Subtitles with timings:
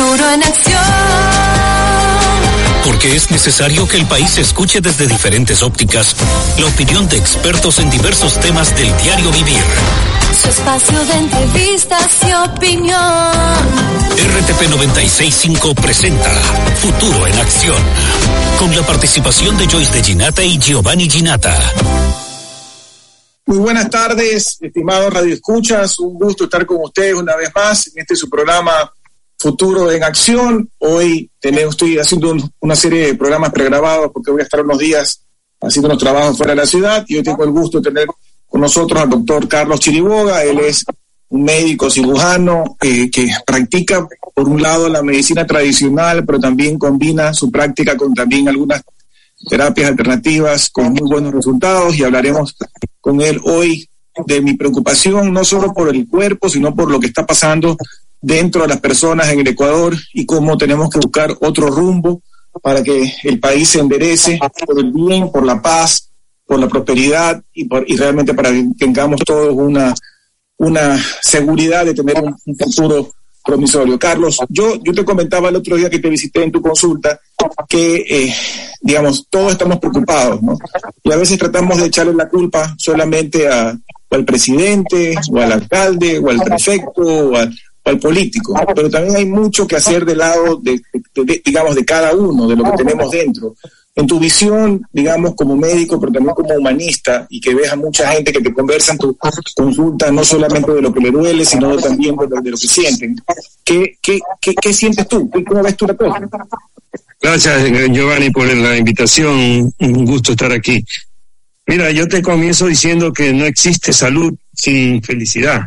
[0.00, 0.82] Futuro en acción.
[2.86, 6.16] Porque es necesario que el país escuche desde diferentes ópticas
[6.58, 9.62] la opinión de expertos en diversos temas del diario vivir.
[10.32, 12.96] Su espacio de entrevistas y opinión.
[14.16, 16.30] RTP 965 presenta
[16.76, 17.82] Futuro en Acción.
[18.58, 21.54] Con la participación de Joyce de Ginata y Giovanni Ginata.
[23.44, 25.98] Muy buenas tardes, estimados radioescuchas.
[25.98, 28.90] Un gusto estar con ustedes una vez más en este su programa
[29.44, 30.68] Futuro en Acción.
[30.78, 34.78] Hoy tenemos, estoy haciendo un- una serie de programas pregrabados porque voy a estar unos
[34.78, 35.22] días
[35.62, 38.06] haciendo unos trabajos fuera de la ciudad y hoy tengo el gusto de tener
[38.46, 40.44] con nosotros al doctor Carlos Chiriboga.
[40.44, 40.84] Él es
[41.30, 47.32] un médico cirujano eh, que practica, por un lado, la medicina tradicional, pero también combina
[47.32, 48.82] su práctica con también algunas
[49.48, 52.54] terapias alternativas con muy buenos resultados y hablaremos
[53.00, 53.88] con él hoy
[54.26, 57.74] de mi preocupación, no solo por el cuerpo, sino por lo que está pasando
[58.20, 62.22] dentro de las personas en el Ecuador y cómo tenemos que buscar otro rumbo
[62.62, 66.10] para que el país se enderece por el bien, por la paz,
[66.44, 69.94] por la prosperidad y, por, y realmente para que tengamos todos una,
[70.58, 73.10] una seguridad de tener un, futuro
[73.42, 73.98] promisorio.
[73.98, 77.18] Carlos, yo, yo te comentaba el otro día que te visité en tu consulta
[77.68, 78.34] que, eh,
[78.82, 80.58] digamos, todos estamos preocupados, ¿no?
[81.02, 83.74] Y a veces tratamos de echarle la culpa solamente a,
[84.10, 88.54] al presidente, o al alcalde, o al prefecto, o o al político.
[88.74, 90.80] Pero también hay mucho que hacer del lado, de,
[91.44, 93.54] digamos, de cada uno, de lo que tenemos dentro.
[93.94, 98.10] En tu visión, digamos, como médico, pero también como humanista, y que ves a mucha
[98.12, 99.16] gente que te conversa en tu
[99.54, 103.16] consulta, no solamente de lo que le duele, sino también de lo, que sienten.
[103.64, 105.28] ¿Qué, qué, qué, sientes tú?
[105.46, 106.20] ¿Cómo ves tú la cosa?
[107.20, 109.72] Gracias, Giovanni, por la invitación.
[109.80, 110.84] Un gusto estar aquí.
[111.66, 115.62] Mira, yo te comienzo diciendo que no existe salud sin felicidad.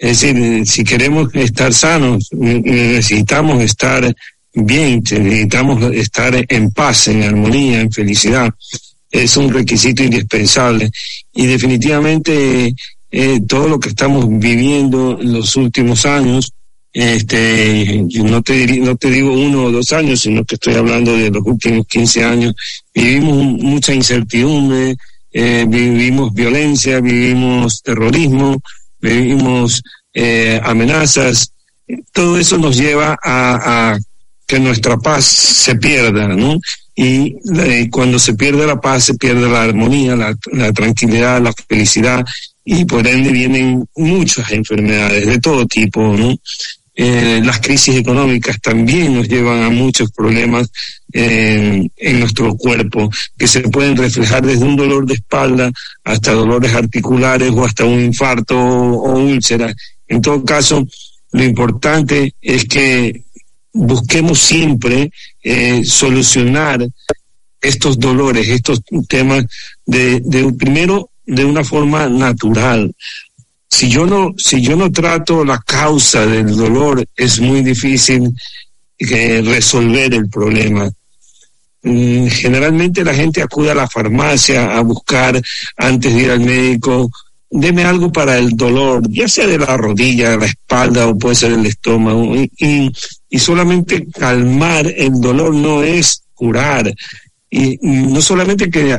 [0.00, 4.16] Es decir, si queremos estar sanos, necesitamos estar
[4.54, 8.48] bien, necesitamos estar en paz, en armonía, en felicidad.
[9.10, 10.90] Es un requisito indispensable.
[11.34, 12.74] Y definitivamente
[13.10, 16.50] eh, todo lo que estamos viviendo en los últimos años,
[16.94, 21.30] este, no te no te digo uno o dos años, sino que estoy hablando de
[21.30, 22.54] los últimos 15 años,
[22.94, 24.96] vivimos mucha incertidumbre,
[25.30, 28.56] eh, vivimos violencia, vivimos terrorismo,
[29.00, 29.82] vivimos
[30.14, 31.52] eh, amenazas,
[32.12, 33.98] todo eso nos lleva a,
[34.46, 36.58] que nuestra paz se pierda, ¿no?
[36.96, 41.52] Y eh, cuando se pierde la paz, se pierde la armonía, la, la tranquilidad, la
[41.68, 42.24] felicidad,
[42.64, 46.36] y por ende vienen muchas enfermedades de todo tipo, ¿no?
[46.94, 50.70] Eh, las crisis económicas también nos llevan a muchos problemas
[51.12, 53.08] eh, en nuestro cuerpo
[53.38, 55.70] que se pueden reflejar desde un dolor de espalda
[56.04, 59.72] hasta dolores articulares o hasta un infarto o, o úlcera.
[60.08, 60.86] En todo caso,
[61.32, 63.22] lo importante es que
[63.72, 65.12] busquemos siempre
[65.42, 66.86] eh, solucionar
[67.60, 69.44] estos dolores, estos temas
[69.86, 72.92] de, de primero de una forma natural.
[73.70, 78.34] Si yo no, si yo no trato la causa del dolor, es muy difícil
[78.98, 80.90] eh, resolver el problema.
[81.82, 85.40] Mm, Generalmente la gente acude a la farmacia a buscar
[85.76, 87.10] antes de ir al médico,
[87.48, 91.52] deme algo para el dolor, ya sea de la rodilla, la espalda o puede ser
[91.52, 92.34] el estómago.
[92.36, 92.90] Y,
[93.38, 96.92] solamente calmar el dolor no es curar.
[97.48, 98.98] Y, y no solamente que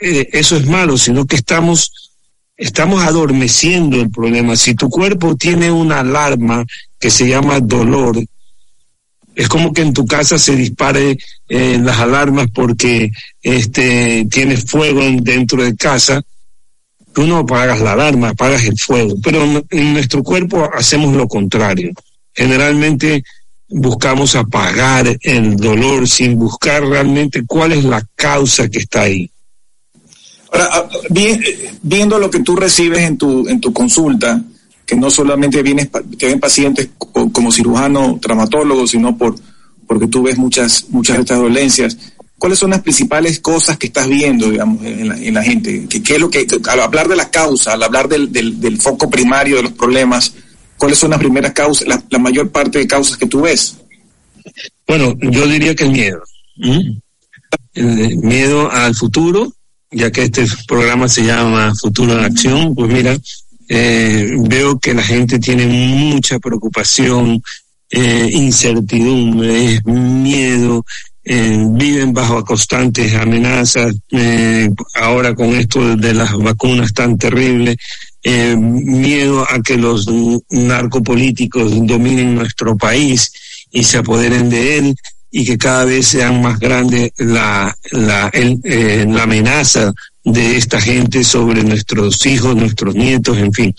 [0.00, 2.11] eh, eso es malo, sino que estamos
[2.56, 4.56] estamos adormeciendo el problema.
[4.56, 6.64] Si tu cuerpo tiene una alarma
[6.98, 8.18] que se llama dolor,
[9.34, 11.16] es como que en tu casa se dispare
[11.48, 13.10] eh, las alarmas porque
[13.42, 16.22] este tienes fuego en- dentro de casa.
[17.14, 19.14] Tú no apagas la alarma, apagas el fuego.
[19.22, 21.92] Pero en nuestro cuerpo hacemos lo contrario.
[22.34, 23.22] Generalmente
[23.68, 29.30] buscamos apagar el dolor sin buscar realmente cuál es la causa que está ahí.
[30.52, 34.42] Ahora, ah, eh, viendo lo que tú recibes en tu, en tu consulta,
[34.86, 35.88] que no solamente vienes,
[36.18, 39.34] te ven pacientes co- como cirujano, traumatólogo, sino por,
[39.86, 41.96] porque tú ves muchas, muchas de estas dolencias.
[42.38, 45.86] ¿Cuáles son las principales cosas que estás viendo, digamos, en la, en la gente?
[45.88, 48.78] ¿Qué, qué es lo que, al hablar de la causa, al hablar del, del, del
[48.80, 50.34] foco primario de los problemas,
[50.76, 53.76] ¿cuáles son las primeras causas, la, la mayor parte de causas que tú ves?
[54.88, 56.20] Bueno, yo diría que el miedo.
[57.74, 59.52] El miedo al futuro,
[59.92, 63.16] ya que este programa se llama Futuro en Acción, pues mira,
[63.68, 67.42] eh, veo que la gente tiene mucha preocupación,
[67.90, 70.84] eh, incertidumbre, miedo,
[71.24, 73.94] eh, viven bajo constantes amenazas,
[74.94, 77.76] ahora con esto de las vacunas tan terribles,
[78.24, 80.06] miedo a que los
[80.50, 83.32] narcopolíticos dominen nuestro país
[83.70, 84.96] y se apoderen de él
[85.32, 89.92] y que cada vez sean más grande la, la, eh, la amenaza
[90.22, 93.74] de esta gente sobre nuestros hijos, nuestros nietos, en fin.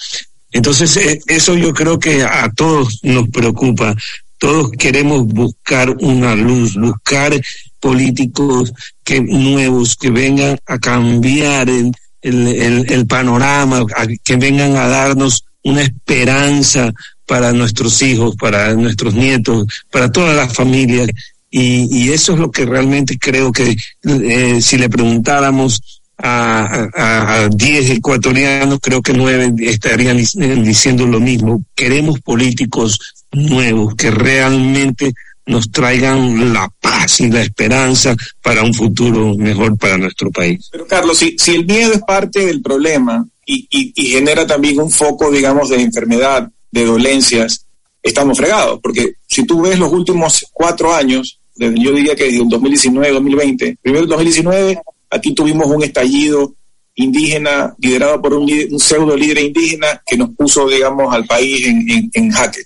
[0.51, 3.95] Entonces, eh, eso yo creo que a todos nos preocupa.
[4.39, 7.39] Todos queremos buscar una luz, buscar
[7.79, 8.73] políticos
[9.03, 11.91] que nuevos que vengan a cambiar el,
[12.21, 16.91] el, el, el panorama, a, que vengan a darnos una esperanza
[17.25, 21.09] para nuestros hijos, para nuestros nietos, para todas las familias.
[21.55, 27.49] Y, eso es lo que realmente creo que eh, si le preguntáramos a, a, a
[27.49, 31.63] 10 ecuatorianos, creo que nueve estarían diciendo lo mismo.
[31.75, 35.13] Queremos políticos nuevos que realmente
[35.45, 40.69] nos traigan la paz y la esperanza para un futuro mejor para nuestro país.
[40.71, 44.79] Pero Carlos, si, si el miedo es parte del problema y, y, y genera también
[44.79, 47.67] un foco, digamos, de enfermedad, de dolencias,
[48.01, 52.49] estamos fregados, porque si tú ves los últimos cuatro años, yo diría que desde el
[52.49, 56.55] 2019, 2020, primero el 2019, aquí tuvimos un estallido
[56.95, 61.89] indígena liderado por un, un pseudo líder indígena que nos puso, digamos, al país en,
[61.89, 62.61] en, en jaque.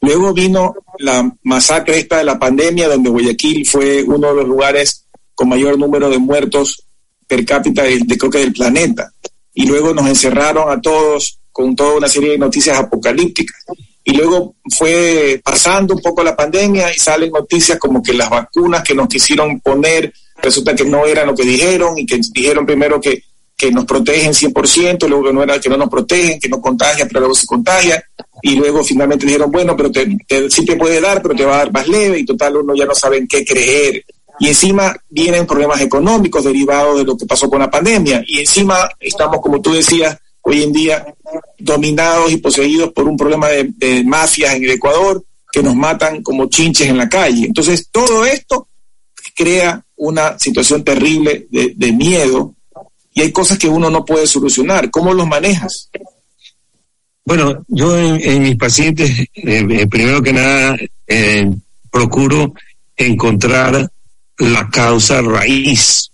[0.00, 5.06] Luego vino la masacre esta de la pandemia, donde Guayaquil fue uno de los lugares
[5.34, 6.86] con mayor número de muertos
[7.26, 9.12] per cápita de, de creo que del planeta.
[9.54, 13.64] Y luego nos encerraron a todos con toda una serie de noticias apocalípticas.
[14.10, 18.82] Y luego fue pasando un poco la pandemia y salen noticias como que las vacunas
[18.82, 20.12] que nos quisieron poner
[20.42, 23.22] resulta que no eran lo que dijeron y que dijeron primero que,
[23.56, 27.06] que nos protegen 100%, luego que no era que no nos protegen, que no contagian,
[27.06, 28.02] pero luego se contagia
[28.42, 31.54] y luego finalmente dijeron, bueno, pero te, te, sí te puede dar, pero te va
[31.54, 34.04] a dar más leve y total uno ya no sabe en qué creer.
[34.40, 38.90] Y encima vienen problemas económicos derivados de lo que pasó con la pandemia y encima
[38.98, 40.18] estamos, como tú decías,
[40.50, 41.06] hoy en día
[41.58, 46.48] dominados y poseídos por un problema de, mafias en el Ecuador que nos matan como
[46.48, 47.46] chinches en la calle.
[47.46, 48.68] Entonces, todo esto
[49.34, 52.54] crea una situación terrible de, miedo
[53.14, 54.90] y hay cosas que uno no puede solucionar.
[54.90, 55.88] ¿Cómo los manejas?
[57.24, 60.76] Bueno, yo en, en mis pacientes, eh, primero que nada,
[61.06, 61.48] eh,
[61.90, 62.54] procuro
[62.96, 63.88] encontrar
[64.38, 66.10] la causa raíz.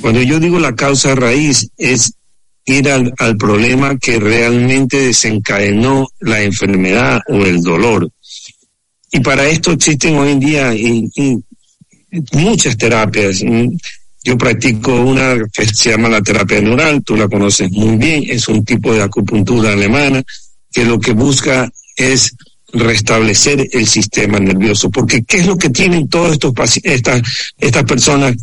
[0.00, 2.12] Cuando yo digo la causa raíz es
[2.66, 8.10] ir al, problema que realmente desencadenó la enfermedad o el dolor.
[9.12, 11.08] Y para esto existen hoy en día y,
[12.32, 13.42] muchas terapias.
[14.24, 18.48] Yo practico una que se llama la terapia neural, tú la conoces muy bien, es
[18.48, 20.22] un tipo de acupuntura alemana
[20.72, 22.34] que lo que busca es
[22.72, 27.22] restablecer el sistema nervioso, porque ¿qué es lo que tienen estos estas
[27.58, 28.34] estas personas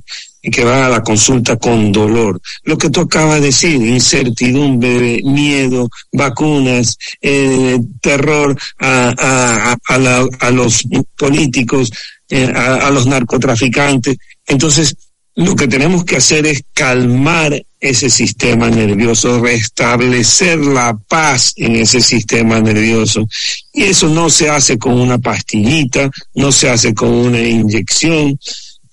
[0.51, 2.41] que van a la consulta con dolor?
[2.63, 9.95] Lo que tú acabas de decir, incertidumbre, miedo, vacunas, eh, terror a, a,
[10.39, 10.83] a, los
[11.17, 11.91] políticos,
[12.29, 14.17] eh, a los narcotraficantes.
[14.45, 14.95] Entonces,
[15.35, 22.01] lo que tenemos que hacer es calmar ese sistema nervioso, restablecer la paz en ese
[22.01, 23.27] sistema nervioso.
[23.73, 28.39] Y eso no se hace con una pastillita, no se hace con una inyección.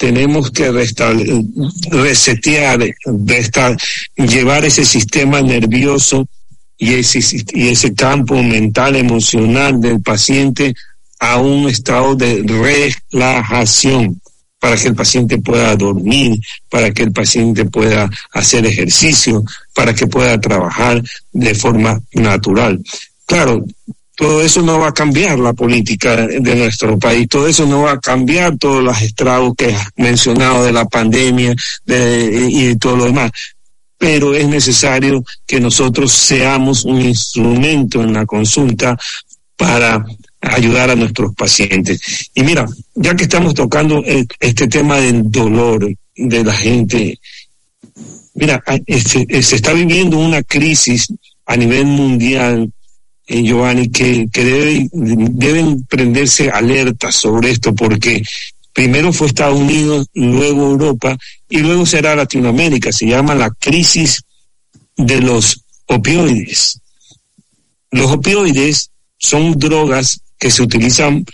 [0.00, 0.73] Tenemos que
[1.90, 2.80] resetear,
[4.16, 6.26] llevar ese sistema nervioso
[6.78, 7.19] y ese,
[7.52, 10.75] y ese campo mental, emocional del paciente
[11.19, 12.42] a un estado de
[13.12, 14.19] relajación
[14.59, 16.40] para que el paciente pueda dormir,
[16.71, 22.83] para que el paciente pueda hacer ejercicio, para que pueda trabajar de forma natural.
[23.26, 23.66] Claro,
[24.21, 27.93] todo eso no va a cambiar la política de nuestro país, todo eso no va
[27.93, 32.97] a cambiar todos los estragos que has mencionado de la pandemia de, y de todo
[32.97, 33.31] lo demás,
[33.97, 38.95] pero es necesario que nosotros seamos un instrumento en la consulta
[39.57, 40.05] para
[40.43, 42.31] ayudar a nuestros pacientes.
[42.35, 44.05] Y mira, ya que estamos tocando
[44.39, 47.19] este tema del dolor de la gente,
[48.35, 51.09] mira, se, se está viviendo una crisis
[51.47, 52.71] a nivel mundial,
[53.33, 58.25] eh, Giovanni, que, que debe, deben prenderse alertas sobre esto, porque
[58.73, 61.17] primero fue Estados Unidos, luego Europa
[61.49, 62.91] y luego será Latinoamérica.
[62.91, 64.25] Se llama la crisis
[64.97, 66.81] de los opioides.
[67.93, 71.25] Los opioides son drogas que se utilizan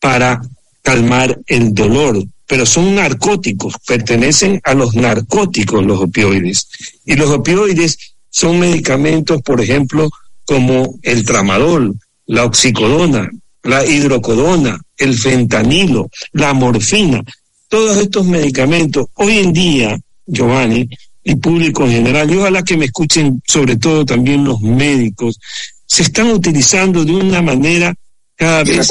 [0.00, 0.40] para
[0.80, 6.66] calmar el dolor, pero son narcóticos, pertenecen a los narcóticos los opioides.
[7.04, 7.98] Y los opioides
[8.30, 10.10] son medicamentos, por ejemplo,
[10.44, 11.94] como el tramadol,
[12.26, 13.30] la oxicodona,
[13.62, 17.22] la hidrocodona, el fentanilo, la morfina.
[17.68, 20.88] Todos estos medicamentos hoy en día, Giovanni,
[21.24, 25.38] y público en general, y ojalá que me escuchen sobre todo también los médicos,
[25.86, 27.94] se están utilizando de una manera
[28.34, 28.88] cada vez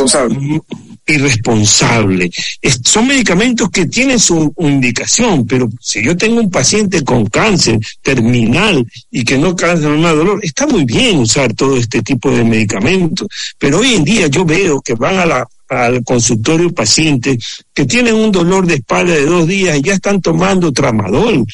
[1.11, 2.31] irresponsable.
[2.83, 8.85] son medicamentos que tienen su indicación, pero si yo tengo un paciente con cáncer terminal
[9.11, 13.27] y que no causa más dolor, está muy bien usar todo este tipo de medicamentos,
[13.57, 15.19] pero hoy en día yo veo que van
[15.69, 20.21] al consultorio pacientes que tienen un dolor de espalda de dos días y ya están
[20.21, 21.45] tomando tramadol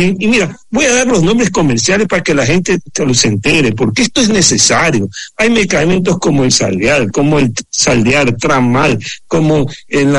[0.00, 3.72] y, mira, voy a dar los nombres comerciales para que la gente se los entere,
[3.72, 5.08] porque esto es necesario.
[5.36, 10.16] Hay medicamentos como el saldear, como el saldear, tramal, como el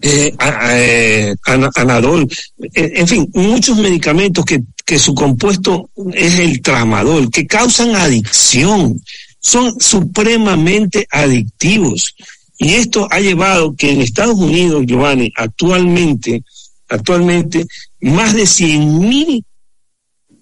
[0.00, 0.34] eh,
[0.68, 1.34] eh,
[1.76, 2.28] anadol,
[2.74, 9.00] eh, en fin, muchos medicamentos que, que su compuesto es el tramadol, que causan adicción,
[9.40, 12.14] son supremamente adictivos.
[12.58, 16.44] Y esto ha llevado que en Estados Unidos, Giovanni, actualmente,
[16.88, 17.66] actualmente
[18.02, 19.44] más de 100.000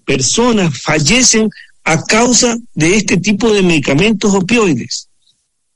[0.05, 1.49] personas fallecen
[1.83, 5.07] a causa de este tipo de medicamentos opioides.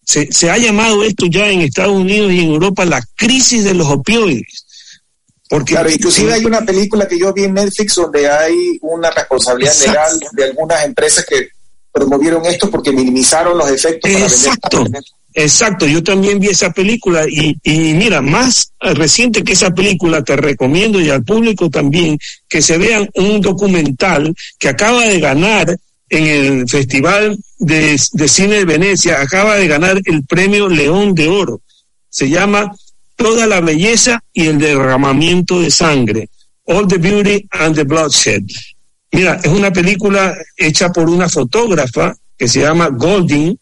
[0.03, 3.73] Se, se, ha llamado esto ya en Estados Unidos y en Europa la crisis de
[3.73, 4.65] los opioides.
[5.49, 9.73] Porque, claro, inclusive hay una película que yo vi en Netflix donde hay una responsabilidad
[9.79, 11.49] legal de algunas empresas que
[11.91, 14.11] promovieron esto porque minimizaron los efectos.
[14.11, 14.85] Exacto.
[15.37, 20.35] Exacto, yo también vi esa película y, y, mira, más reciente que esa película, te
[20.35, 25.77] recomiendo y al público también que se vean un documental que acaba de ganar
[26.09, 31.27] en el Festival de, de Cine de Venecia, acaba de ganar el premio León de
[31.27, 31.61] Oro.
[32.09, 32.71] Se llama
[33.15, 36.29] Toda la belleza y el derramamiento de sangre,
[36.65, 38.43] All the Beauty and the Bloodshed.
[39.11, 43.57] Mira, es una película hecha por una fotógrafa que se llama Golding,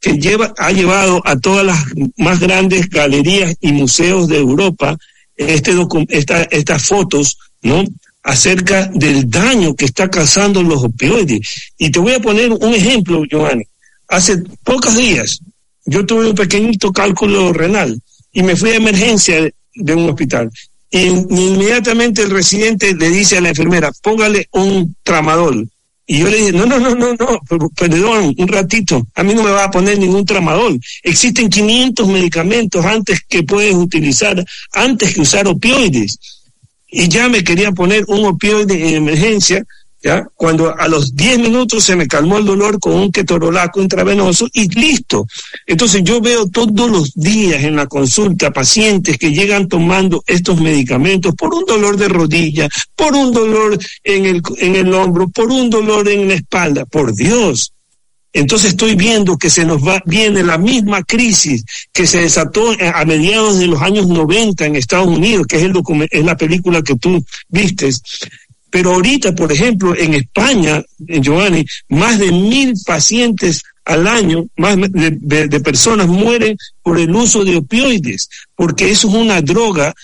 [0.00, 1.78] que lleva, ha llevado a todas las
[2.16, 4.96] más grandes galerías y museos de Europa
[5.36, 5.72] este
[6.08, 7.84] esta, estas fotos, ¿no?
[8.26, 11.72] acerca del daño que está causando los opioides.
[11.78, 13.64] Y te voy a poner un ejemplo, Giovanni.
[14.08, 15.40] Hace pocos días
[15.84, 18.00] yo tuve un pequeñito cálculo renal
[18.32, 20.50] y me fui a emergencia de un hospital.
[20.90, 25.68] Y inmediatamente el residente le dice a la enfermera, póngale un tramadol.
[26.08, 27.40] Y yo le dije, no, no, no, no, no,
[27.74, 30.80] perdón, un ratito, a mí no me va a poner ningún tramadol.
[31.02, 36.18] Existen 500 medicamentos antes que puedes utilizar, antes que usar opioides.
[36.88, 39.64] Y ya me quería poner un opioide en emergencia,
[40.02, 40.26] ¿ya?
[40.34, 44.68] Cuando a los 10 minutos se me calmó el dolor con un ketorolaco intravenoso y
[44.68, 45.26] listo.
[45.66, 51.34] Entonces yo veo todos los días en la consulta pacientes que llegan tomando estos medicamentos
[51.34, 55.70] por un dolor de rodilla, por un dolor en el, en el hombro, por un
[55.70, 56.84] dolor en la espalda.
[56.84, 57.72] Por Dios,
[58.36, 63.02] entonces estoy viendo que se nos va, viene la misma crisis que se desató a
[63.06, 65.72] mediados de los años 90 en Estados Unidos, que es, el
[66.10, 68.02] es la película que tú vistes,
[68.76, 74.76] pero ahorita, por ejemplo, en España, en Giovanni, más de mil pacientes al año, más
[74.76, 79.94] de, personas mueren por el uso de opioides, porque eso es una droga,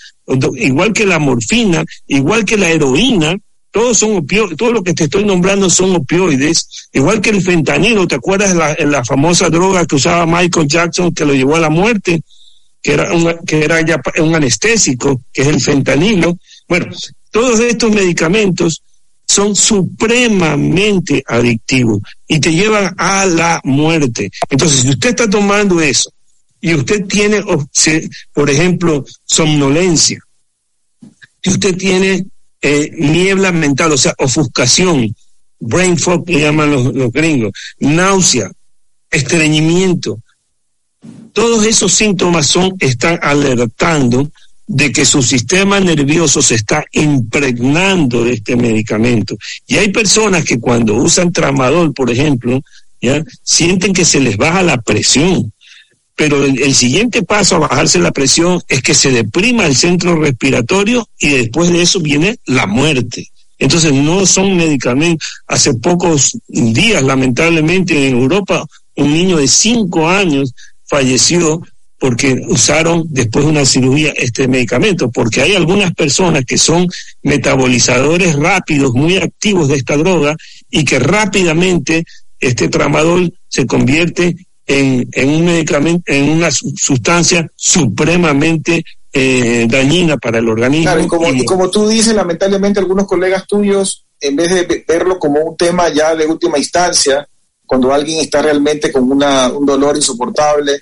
[0.55, 3.37] igual que la morfina, igual que la heroína,
[3.69, 8.07] todos son opioides, todo lo que te estoy nombrando son opioides, igual que el fentanilo,
[8.07, 11.69] ¿te acuerdas la, la famosa droga que usaba Michael Jackson que lo llevó a la
[11.69, 12.23] muerte?
[12.81, 13.07] Que era,
[13.45, 16.39] que era ya un anestésico, que es el fentanilo.
[16.67, 16.87] Bueno,
[17.33, 18.83] todos estos medicamentos
[19.27, 24.29] son supremamente adictivos y te llevan a la muerte.
[24.51, 26.13] Entonces, si usted está tomando eso
[26.61, 27.43] y usted tiene,
[28.31, 30.19] por ejemplo, somnolencia,
[31.41, 32.23] si usted tiene
[32.61, 35.15] eh, niebla mental, o sea, ofuscación,
[35.59, 38.51] brain fog que llaman los, los gringos, náusea,
[39.09, 40.19] estreñimiento,
[41.33, 44.31] todos esos síntomas son, están alertando
[44.73, 49.37] de que su sistema nervioso se está impregnando de este medicamento.
[49.67, 52.59] Y hay personas que cuando usan tramadol, por ejemplo,
[52.99, 53.23] ¿ya?
[53.43, 55.53] sienten que se les baja la presión.
[56.15, 61.07] Pero el, siguiente paso a bajarse la presión es que se deprima el centro respiratorio
[61.19, 63.27] y después de eso viene la muerte.
[63.59, 65.27] Entonces no son medicamentos.
[65.45, 68.65] Hace pocos días, lamentablemente, en Europa,
[68.95, 71.61] un niño de cinco años falleció
[72.03, 76.85] porque usaron después de una cirugía este medicamento, porque hay algunas personas que son
[77.21, 80.35] metabolizadores rápidos, muy activos de esta droga,
[80.69, 82.03] y que rápidamente
[82.41, 84.35] este tramadol se convierte
[84.67, 88.83] en, en un medicamento, en una sustancia supremamente
[89.13, 90.91] eh, dañina para el organismo.
[90.91, 95.17] Claro, y como, y como tú dices, lamentablemente algunos colegas tuyos, en vez de verlo
[95.17, 97.25] como un tema ya de última instancia,
[97.65, 100.81] cuando alguien está realmente con una, un dolor insoportable,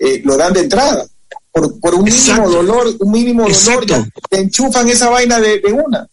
[0.00, 1.06] eh, lo dan de entrada.
[1.52, 5.72] Por, por un mínimo dolor, un mínimo dolor, ya te enchufan esa vaina de, de
[5.72, 6.06] una.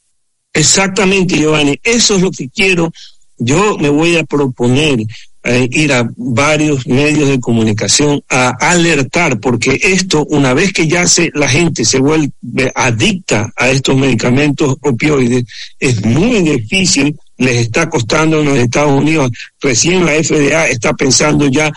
[0.54, 1.80] Exactamente, Giovanni.
[1.84, 2.92] Eso es lo que quiero.
[3.38, 5.00] Yo me voy a proponer
[5.44, 11.08] eh, ir a varios medios de comunicación a alertar, porque esto, una vez que ya
[11.08, 12.34] se, la gente se vuelve
[12.76, 15.46] adicta a estos medicamentos opioides,
[15.80, 19.32] es muy difícil, les está costando en los Estados Unidos.
[19.62, 21.72] Recién la FDA está pensando ya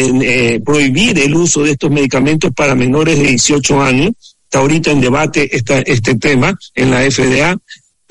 [0.00, 4.12] en eh, prohibir el uso de estos medicamentos para menores de 18 años.
[4.44, 7.58] Está ahorita en debate esta, este tema en la FDA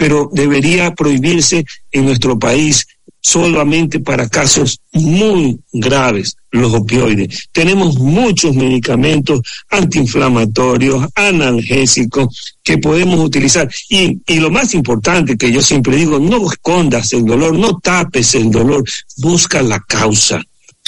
[0.02, 2.88] pero debería prohibirse en nuestro país
[3.20, 7.48] solamente para casos muy graves los opioides.
[7.52, 13.70] Tenemos muchos medicamentos antiinflamatorios, analgésicos que podemos utilizar.
[13.90, 18.34] Y, y lo más importante que yo siempre digo, no escondas el dolor, no tapes
[18.34, 18.84] el dolor,
[19.18, 20.42] busca la causa.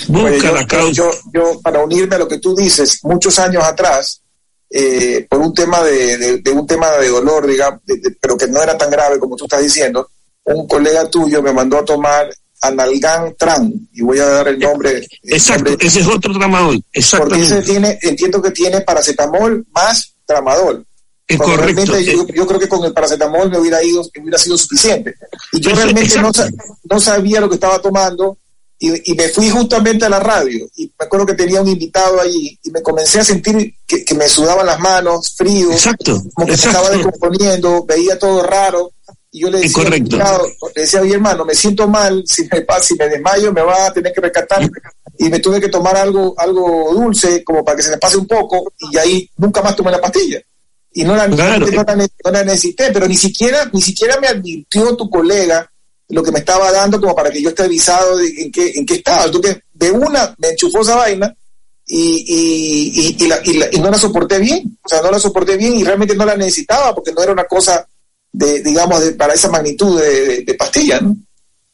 [0.07, 0.91] Busca yo, la causa.
[0.91, 4.21] Yo, yo, para unirme a lo que tú dices, muchos años atrás,
[4.69, 8.47] eh, por un tema de, de, de, un tema de dolor, digamos, de, pero que
[8.47, 10.09] no era tan grave como tú estás diciendo,
[10.45, 12.29] un colega tuyo me mandó a tomar
[12.63, 15.05] Analgan Tran, y voy a dar el nombre.
[15.23, 16.81] Exacto, el nombre, ese es otro tramadol.
[17.17, 20.85] Porque ese tiene, entiendo que tiene paracetamol más tramadol.
[21.27, 21.99] Es correcto.
[21.99, 25.15] Yo, yo, creo que con el paracetamol me hubiera ido, me hubiera sido suficiente.
[25.51, 26.31] Y yo realmente no,
[26.89, 28.37] no, sabía lo que estaba tomando
[28.83, 30.67] y, y, me fui justamente a la radio.
[30.75, 34.13] Y me acuerdo que tenía un invitado allí y me comencé a sentir que, que
[34.13, 36.57] me sudaban las manos, frío, exacto, como que exacto.
[36.57, 38.91] se estaba descomponiendo, veía todo raro.
[39.31, 43.07] Y yo le decía, le decía, oye hermano, me siento mal, si me, si me
[43.07, 44.69] desmayo me va a tener que rescatar
[45.17, 48.27] y me tuve que tomar algo, algo dulce como para que se me pase un
[48.27, 50.41] poco y ahí nunca más tomé la pastilla.
[50.91, 51.65] Y no la, claro.
[51.65, 55.67] no, la, no la necesité, pero ni siquiera, ni siquiera me advirtió tu colega
[56.13, 58.85] lo que me estaba dando como para que yo esté avisado de en qué, en
[58.85, 59.25] qué estaba.
[59.25, 61.35] Entonces, de una me enchufó esa vaina
[61.85, 64.77] y, y, y, la, la, y no la soporté bien.
[64.83, 67.45] O sea, no la soporté bien y realmente no la necesitaba porque no era una
[67.45, 67.87] cosa
[68.31, 71.15] de, digamos, de, para esa magnitud de, de, de pastilla, ¿no?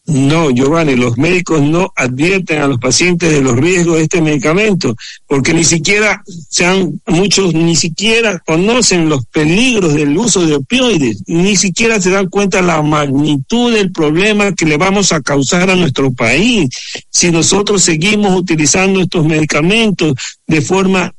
[0.10, 4.96] No, Giovanni, los médicos no advierten a los pacientes de los riesgos de este medicamento,
[5.28, 11.56] porque ni siquiera sean, muchos ni siquiera conocen los peligros del uso de opioides, ni
[11.56, 16.12] siquiera se dan cuenta la magnitud del problema que le vamos a causar a nuestro
[16.12, 16.70] país
[17.12, 20.16] si nosotros seguimos utilizando estos medicamentos
[20.48, 21.14] de forma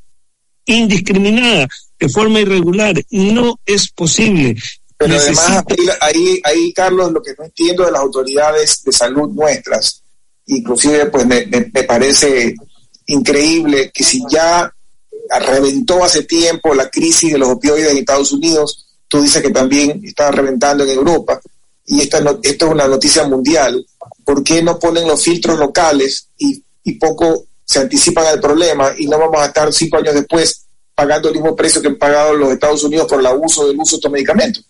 [0.66, 3.00] indiscriminada, de forma irregular.
[3.10, 4.56] No es posible.
[5.00, 5.64] Pero además,
[6.02, 10.02] ahí, ahí, Carlos, lo que no entiendo de las autoridades de salud nuestras,
[10.44, 12.54] inclusive, pues me, me, me parece
[13.06, 14.70] increíble que si ya
[15.40, 20.02] reventó hace tiempo la crisis de los opioides en Estados Unidos, tú dices que también
[20.04, 21.40] está reventando en Europa,
[21.86, 23.82] y esta, no, esto es una noticia mundial,
[24.22, 29.06] ¿por qué no ponen los filtros locales y, y poco se anticipan al problema y
[29.06, 32.52] no vamos a estar cinco años después pagando el mismo precio que han pagado los
[32.52, 34.66] Estados Unidos por el abuso del uso de estos medicamentos?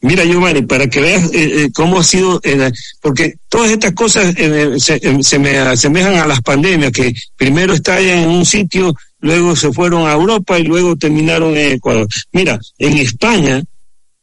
[0.00, 4.32] Mira, Giovanni, para que veas eh, eh, cómo ha sido, eh, porque todas estas cosas
[4.78, 9.72] se, se, me asemejan a las pandemias, que primero está en un sitio, luego se
[9.72, 12.06] fueron a Europa y luego terminaron en Ecuador.
[12.30, 13.60] Mira, en España,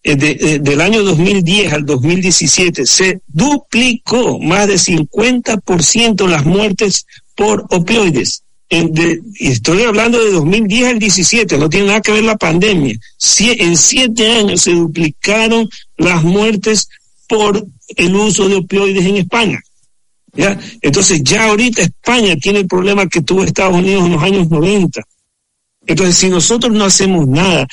[0.01, 7.65] de, de, del año 2010 al 2017, se duplicó más de 50% las muertes por
[7.69, 8.44] opioides.
[8.69, 8.91] En
[9.39, 12.97] estoy hablando de 2010 al 17, no tiene nada que ver la pandemia.
[13.39, 16.89] En siete años se duplicaron las muertes
[17.27, 19.61] por el uso de opioides en España.
[20.33, 20.59] ¿ya?
[20.81, 25.01] Entonces ya ahorita España tiene el problema que tuvo Estados Unidos en los años 90.
[25.85, 27.67] Entonces si nosotros no hacemos nada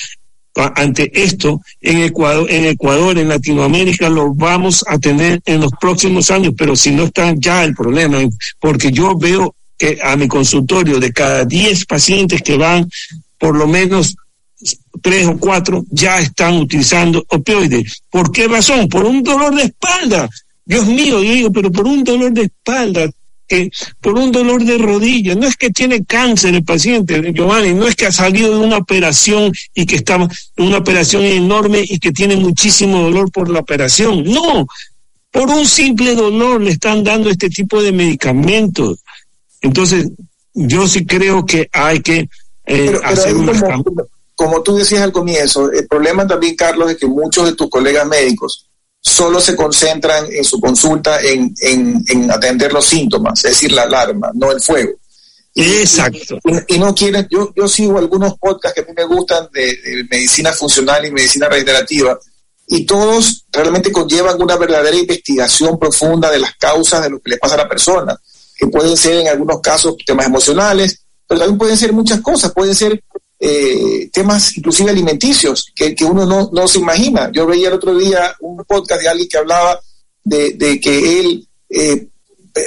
[0.54, 6.30] ante esto en Ecuador, en Ecuador, en Latinoamérica, lo vamos a tener en los próximos
[6.30, 8.18] años, pero si no está ya el problema,
[8.60, 9.54] porque yo veo
[10.02, 12.88] a mi consultorio de cada 10 pacientes que van,
[13.38, 14.14] por lo menos
[15.02, 18.02] tres o cuatro ya están utilizando opioides.
[18.10, 18.88] ¿Por qué razón?
[18.88, 20.28] Por un dolor de espalda.
[20.64, 23.10] Dios mío, digo, pero por un dolor de espalda,
[23.48, 25.34] que por un dolor de rodilla.
[25.34, 28.78] No es que tiene cáncer el paciente, Giovanni, no es que ha salido de una
[28.78, 34.24] operación y que está una operación enorme y que tiene muchísimo dolor por la operación.
[34.24, 34.66] No,
[35.30, 39.01] por un simple dolor le están dando este tipo de medicamentos.
[39.62, 40.10] Entonces,
[40.52, 42.28] yo sí creo que hay que eh,
[42.66, 44.04] pero, pero hacer como, una...
[44.34, 48.06] como tú decías al comienzo, el problema también, Carlos, es que muchos de tus colegas
[48.06, 48.66] médicos
[49.00, 53.82] solo se concentran en su consulta en, en, en atender los síntomas, es decir, la
[53.82, 54.92] alarma, no el fuego.
[55.54, 56.38] Exacto.
[56.68, 60.52] Y, no quieren, yo, yo sigo algunos podcasts que a mí me gustan de, medicina
[60.52, 62.18] funcional y medicina regenerativa,
[62.68, 67.36] y todos realmente conllevan una verdadera investigación profunda de las causas de lo que le
[67.36, 68.18] pasa a la persona,
[68.56, 72.74] que pueden ser en algunos casos temas emocionales, pero también pueden ser muchas cosas, pueden
[72.74, 73.02] ser
[73.38, 77.30] eh, temas inclusive alimenticios que, uno no, no, se imagina.
[77.32, 79.80] Yo veía el otro día un podcast de alguien que hablaba
[80.22, 82.06] de, que él eh,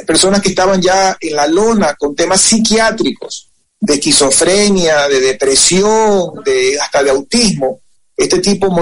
[0.05, 6.77] personas que estaban ya en la lona con temas psiquiátricos, de esquizofrenia, de depresión, de,
[6.79, 7.79] hasta de autismo.
[8.17, 8.73] Este tipo,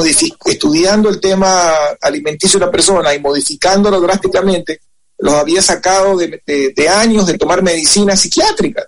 [0.45, 4.79] estudiando el tema alimenticio de la persona y modificándolo drásticamente,
[5.19, 8.83] los había sacado de, años de tomar medicina psiquiátrica.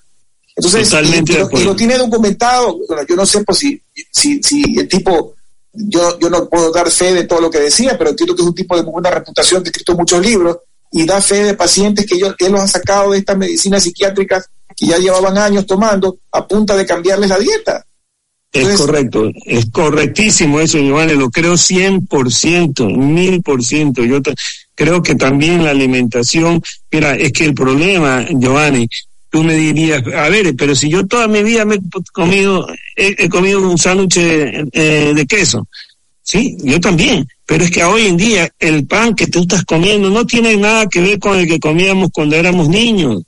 [0.56, 5.36] Entonces, y, lo, tiene documentado, yo no sé pues, si, si, si el tipo,
[5.74, 8.48] yo, yo no puedo dar fe de todo lo que decía, pero entiendo que es
[8.48, 10.58] un tipo de buena reputación, que ha escrito muchos libros,
[10.92, 13.84] y da fe de pacientes que, ellos, que él los ha sacado de estas medicinas
[13.84, 17.86] psiquiátricas que ya llevaban años tomando a punta de cambiarles la dieta.
[18.52, 24.08] es correcto, es correctísimo eso, Giovanni, lo creo 100%, 1000%.
[24.08, 24.22] Yo
[24.76, 26.62] creo que también la alimentación,
[26.92, 28.88] mira, es que el problema, Giovanni,
[29.30, 31.80] tú me dirías, a ver, pero si yo toda mi vida me he
[32.14, 35.68] comido, he, comido un sándwich eh, de queso,
[36.22, 40.10] sí, yo también, pero es que hoy en día el pan que tú estás comiendo
[40.10, 43.24] no tiene nada que ver con el que comíamos cuando éramos niños.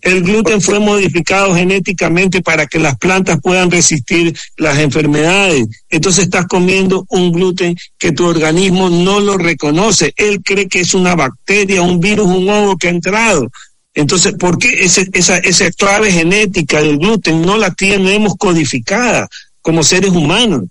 [0.00, 5.66] El gluten fue modificado genéticamente para que las plantas puedan resistir las enfermedades.
[5.88, 10.12] Entonces estás comiendo un gluten que tu organismo no lo reconoce.
[10.16, 13.50] Él cree que es una bacteria, un virus, un hongo que ha entrado.
[13.94, 19.28] Entonces, ¿por qué esa, clave genética del gluten no la tenemos codificada
[19.62, 20.64] como seres humanos?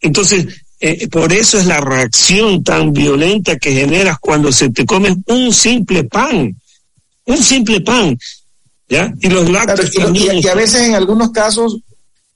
[0.00, 0.46] Entonces,
[0.80, 5.52] eh, por eso es la reacción tan violenta que generas cuando se te come un
[5.52, 6.56] simple pan,
[7.26, 8.18] un simple pan,
[8.88, 9.12] ¿ya?
[9.20, 11.78] Y los lácteos y, a veces en algunos casos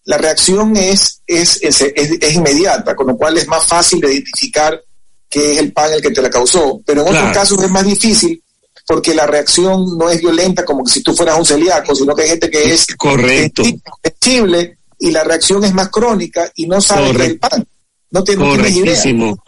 [0.05, 4.81] la reacción es es, es, inmediata, con lo cual es más fácil de identificar
[5.29, 7.85] que es el pan el que te la causó, pero en otros casos es más
[7.85, 8.43] difícil
[8.87, 12.29] porque la reacción no es violenta como si tú fueras un celíaco, sino que hay
[12.31, 13.63] gente que es correcto
[14.03, 17.67] sensible y la reacción es más crónica y no sabe que es el pan.
[18.11, 19.39] No, te, Correctísimo.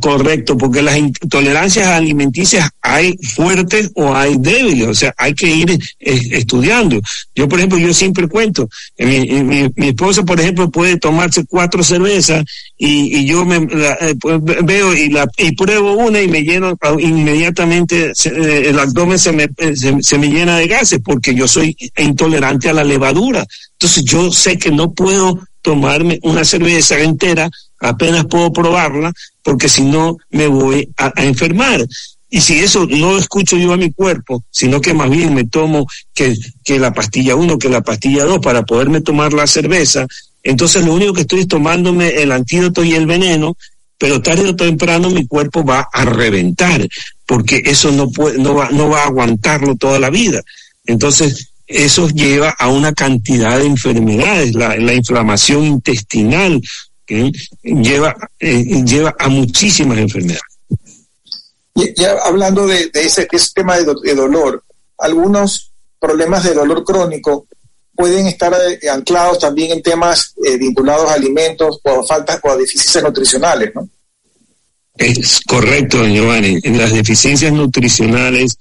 [0.00, 5.70] Correcto, porque las intolerancias alimenticias hay fuertes o hay débiles, o sea, hay que ir
[5.70, 7.00] eh, estudiando.
[7.32, 11.84] Yo, por ejemplo, yo siempre cuento, eh, mi, mi, esposa, por ejemplo, puede tomarse cuatro
[11.84, 12.44] cervezas
[12.76, 16.76] y, y yo me eh, pues, veo y, la, y pruebo una y me lleno
[16.98, 22.68] inmediatamente, el abdomen se me, se, se me llena de gases porque yo soy intolerante
[22.68, 23.46] a la levadura.
[23.74, 27.48] Entonces yo sé que no puedo tomarme una cerveza entera
[27.80, 29.12] apenas puedo probarla,
[29.42, 31.86] porque si no me voy a, enfermar.
[32.30, 35.86] Y si eso no escucho yo a mi cuerpo, sino que más bien me tomo
[36.14, 40.06] que, que la pastilla 1, que la pastilla 2 para poderme tomar la cerveza,
[40.42, 43.56] entonces lo único que estoy es tomándome el antídoto y el veneno,
[43.98, 46.86] pero tarde o temprano mi cuerpo va a reventar,
[47.26, 50.40] porque eso no, puede, no, va, no va a aguantarlo toda la vida.
[50.86, 56.62] Entonces, eso lleva a una cantidad de enfermedades, la, la inflamación intestinal,
[57.08, 60.42] que lleva, eh, lleva a muchísimas enfermedades.
[61.96, 64.62] Ya hablando de, ese, tema de, dolor,
[64.98, 67.46] algunos problemas de dolor crónico
[67.94, 72.50] pueden estar eh, anclados también en temas eh, vinculados a alimentos o a faltas o
[72.50, 73.88] a deficiencias nutricionales, ¿no?
[74.96, 76.58] Es correcto, Giovanni.
[76.62, 78.58] En las deficiencias nutricionales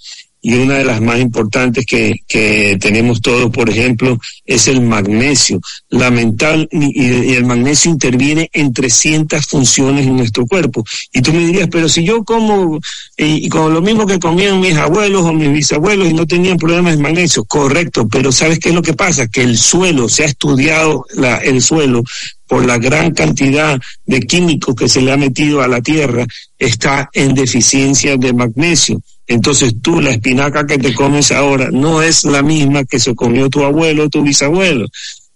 [0.48, 5.60] y una de las más importantes que, que tenemos todos, por ejemplo, es el magnesio.
[5.90, 10.86] La mental y, el magnesio interviene en 300 funciones en nuestro cuerpo.
[11.12, 12.80] Y tú me dirías, pero si yo como
[13.18, 16.96] y, con lo mismo que comían mis abuelos o mis bisabuelos y no tenían problemas
[16.96, 19.28] de magnesio, correcto, pero ¿sabes qué es lo que pasa?
[19.28, 21.06] Que el suelo, se ha estudiado
[21.44, 22.06] el suelo
[22.48, 26.26] por la gran cantidad de químicos que se le ha metido a la tierra,
[26.58, 29.02] está en deficiencia de magnesio.
[29.28, 33.50] Entonces tú, la espinaca que te comes ahora no es la misma que se comió
[33.50, 34.88] tu abuelo o tu bisabuelo.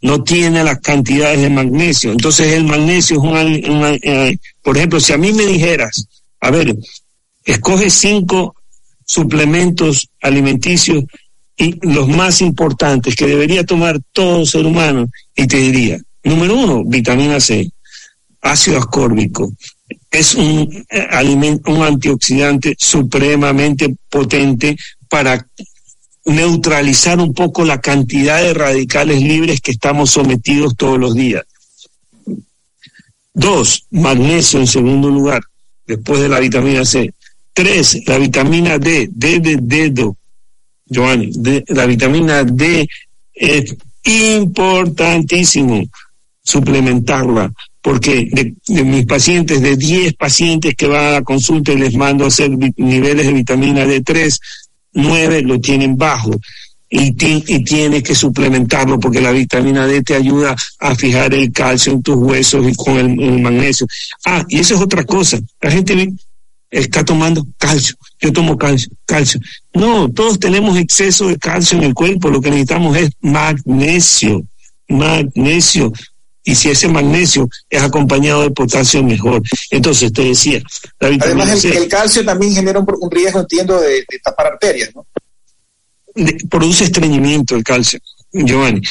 [0.01, 2.11] No tiene las cantidades de magnesio.
[2.11, 3.23] Entonces el magnesio es
[3.69, 6.07] un, eh, por ejemplo, si a mí me dijeras,
[6.39, 6.75] a ver,
[7.43, 8.55] escoge cinco
[9.05, 11.03] suplementos alimenticios
[11.57, 16.83] y los más importantes que debería tomar todo ser humano, y te diría, número uno,
[16.85, 17.69] vitamina C,
[18.41, 19.51] ácido ascórbico,
[20.11, 25.47] es un eh, alimento, un antioxidante supremamente potente para
[26.25, 31.43] neutralizar un poco la cantidad de radicales libres que estamos sometidos todos los días.
[33.33, 35.41] Dos, magnesio en segundo lugar,
[35.87, 37.13] después de la vitamina C.
[37.53, 40.17] Tres, la vitamina D, D de dedo,
[40.85, 41.31] Giovanni,
[41.67, 42.87] la vitamina D
[43.33, 45.83] es importantísimo
[46.43, 51.95] suplementarla, porque de, mis pacientes, de 10 pacientes que van a la consulta y les
[51.95, 54.39] mando a hacer niveles de vitamina D3,
[54.93, 56.31] 9 lo tienen bajo.
[56.93, 61.93] Y, y tienes que suplementarlo porque la vitamina D te ayuda a fijar el calcio
[61.93, 63.87] en tus huesos y con el, magnesio.
[64.25, 65.39] Ah, y eso es otra cosa.
[65.61, 66.11] La gente
[66.69, 67.95] está tomando calcio.
[68.19, 69.39] Yo tomo calcio, calcio.
[69.73, 72.29] No, todos tenemos exceso de calcio en el cuerpo.
[72.29, 74.43] Lo que necesitamos es magnesio.
[74.89, 75.93] Magnesio
[76.43, 79.41] y si ese magnesio es acompañado de potasio mejor.
[79.69, 80.61] Entonces, te decía,
[80.99, 85.05] Además, el, calcio también genera un, riesgo, entiendo, de, tapar arterias, ¿no?
[86.49, 87.99] produce estreñimiento el calcio,
[88.33, 88.81] Giovanni.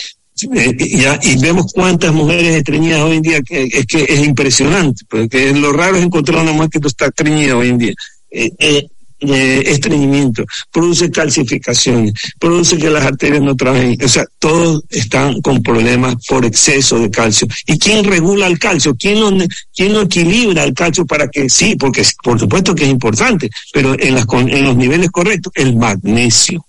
[0.55, 5.53] Eh, y vemos cuántas mujeres estreñidas hoy en día, que, es que es impresionante, porque
[5.53, 7.95] lo raro es encontrar una mujer que está estreñida hoy en día.
[8.31, 8.87] Eh, eh,
[9.21, 13.99] eh, estreñimiento, produce calcificaciones, produce que las arterias no trabajen.
[14.03, 17.47] O sea, todos están con problemas por exceso de calcio.
[17.67, 18.97] ¿Y quién regula el calcio?
[18.99, 19.31] ¿Quién lo,
[19.75, 21.77] quién lo equilibra el calcio para que sí?
[21.77, 26.65] Porque por supuesto que es importante, pero en, los niveles correctos, el magnesio.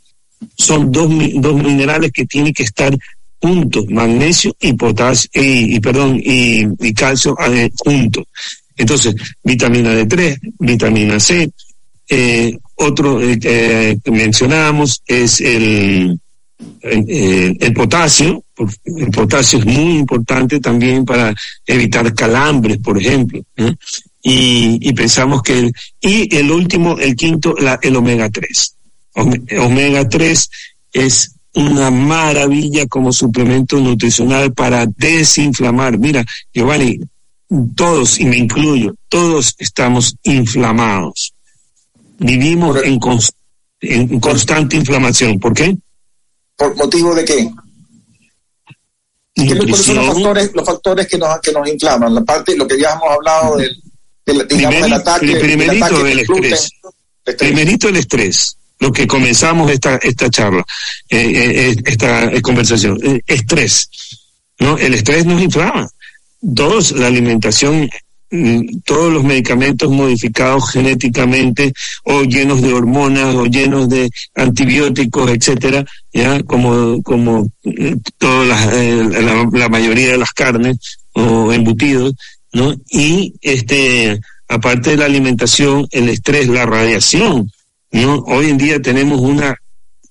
[0.57, 2.97] Son dos, dos minerales que tienen que estar
[3.41, 8.25] juntos, magnesio y potasio, y, perdón, y, y calcio eh, juntos.
[8.77, 11.51] Entonces, vitamina D3, vitamina C,
[12.13, 16.19] eh, otro eh, que mencionamos es el,
[16.81, 18.43] el, potasio.
[18.83, 21.33] El potasio es muy importante también para
[21.65, 23.41] evitar calambres, por ejemplo.
[24.21, 28.75] Y, pensamos que el, y el último, el quinto, la, el omega 3.
[29.59, 30.49] Omega 3
[30.91, 35.97] es una maravilla como suplemento nutricional para desinflamar.
[35.97, 36.99] Mira, Giovanni,
[37.73, 41.33] todos, y me incluyo, todos estamos inflamados
[42.21, 42.99] vivimos en,
[43.81, 45.39] en constante inflamación.
[45.39, 45.75] ¿Por qué?
[46.55, 47.51] ¿Por motivo de qué?
[49.35, 52.13] ¿Cuáles son los factores, los factores que, nos, que nos inflaman?
[52.13, 53.75] La parte, lo que ya hemos hablado del,
[54.25, 55.35] del, digamos, del ataque.
[55.37, 56.69] Primerito del, estrés.
[57.37, 58.57] Primerito el estrés.
[58.79, 60.63] Lo que comenzamos esta, esta charla,
[61.09, 62.99] eh, eh, eh esta conversación.
[63.25, 63.89] estrés.
[64.59, 64.77] ¿no?
[64.77, 65.87] El estrés nos inflama.
[66.39, 67.89] Dos, la alimentación
[68.85, 76.41] todos los medicamentos modificados genéticamente o llenos de hormonas o llenos de antibióticos, etcétera, ya
[76.43, 80.77] como como eh, todas eh, la, la, mayoría de las carnes
[81.13, 82.13] o embutidos,
[82.53, 82.73] ¿no?
[82.89, 87.51] Y este aparte de la alimentación, el estrés, la radiación,
[87.91, 88.15] ¿no?
[88.27, 89.55] Hoy en día tenemos una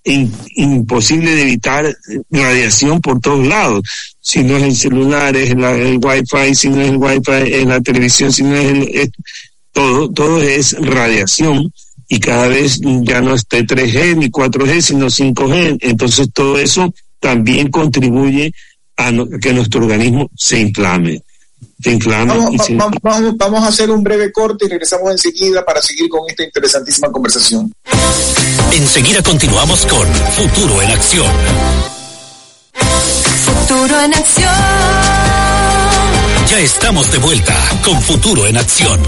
[0.05, 1.97] imposible de evitar
[2.31, 3.83] radiación por todos lados.
[4.31, 7.67] Si no es el celular, es el, el wifi, si no es el wifi, es
[7.67, 9.13] la televisión, si no es el,
[9.73, 11.73] todo, todo es radiación
[12.09, 15.79] y cada vez ya no es 3G ni 4G, sino 5G.
[15.81, 18.55] Entonces todo eso también contribuye
[18.99, 19.11] a
[19.43, 21.21] que nuestro organismo se inflame.
[21.83, 22.33] Se inflame
[22.77, 27.11] vamos, vamos a hacer un breve corte y regresamos enseguida para seguir con esta interesantísima
[27.11, 27.73] conversación.
[28.73, 32.00] Enseguida continuamos con Futuro en Acción.
[33.71, 34.53] Futuro en Acción.
[36.49, 37.55] Ya estamos de vuelta
[37.85, 39.01] con Futuro en Acción.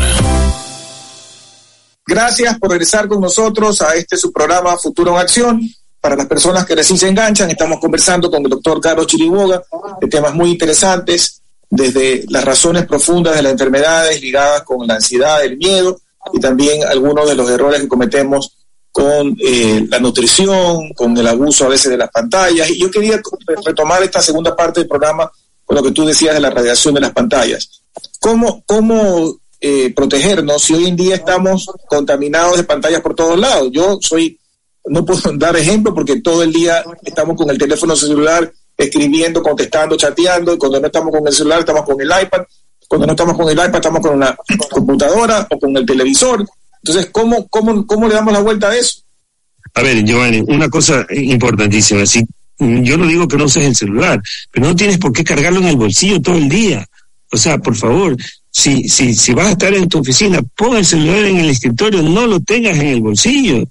[2.07, 5.61] Gracias por regresar con nosotros a este su programa Futuro en Acción.
[6.01, 9.65] Para las personas que recién se enganchan, estamos conversando con el doctor Carlos Chiriboga
[10.01, 15.43] de temas muy interesantes, desde las razones profundas de las enfermedades ligadas con la ansiedad,
[15.45, 16.01] el miedo
[16.33, 18.62] y también algunos de los errores que cometemos
[18.93, 22.71] con eh, la nutrición, con el abuso a veces de las pantallas.
[22.71, 23.21] Y yo quería
[23.65, 25.31] retomar esta segunda parte del programa
[25.65, 27.83] con lo que tú decías de la radiación de las pantallas.
[28.21, 33.71] ¿Cómo, cómo eh, protegernos si hoy en día estamos contaminados de pantallas por todos lados?
[33.73, 34.39] Yo soy,
[34.85, 39.97] no puedo dar ejemplo porque todo el día estamos con el teléfono celular escribiendo, contestando,
[39.97, 42.43] chateando, y cuando no estamos con el celular estamos con el iPad,
[42.89, 44.37] cuando no estamos con el iPad estamos con la
[44.71, 46.47] computadora o con el televisor.
[46.85, 49.03] Entonces, ¿cómo, cómo, cómo le damos la vuelta a eso?
[49.75, 52.05] A ver, Giovanni, una cosa importantísima.
[52.07, 52.25] Si,
[52.59, 55.69] yo no digo que no uses el celular, pero no tienes por qué cargarlo en
[55.69, 56.87] el bolsillo todo el día.
[57.31, 58.17] O sea, por favor,
[58.51, 62.03] si, si, si vas a estar en tu oficina, pon el celular en el escritorio,
[62.03, 63.65] no lo tengas en el bolsillo.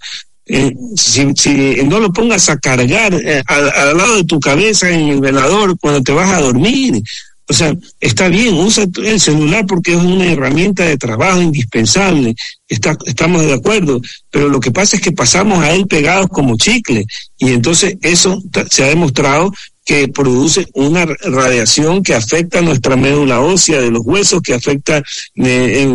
[0.47, 1.23] Eh, si,
[1.85, 5.77] no lo pongas a cargar eh, al, al, lado de tu cabeza en el velador
[5.79, 7.01] cuando te vas a dormir.
[7.51, 12.33] O sea, está bien, usa el celular porque es una herramienta de trabajo indispensable,
[12.69, 17.03] estamos de acuerdo, pero lo que pasa es que pasamos a él pegados como chicle
[17.37, 19.51] y entonces eso se ha demostrado
[19.83, 25.03] que produce una radiación que afecta nuestra médula ósea de los huesos, que afecta
[25.35, 25.85] eh,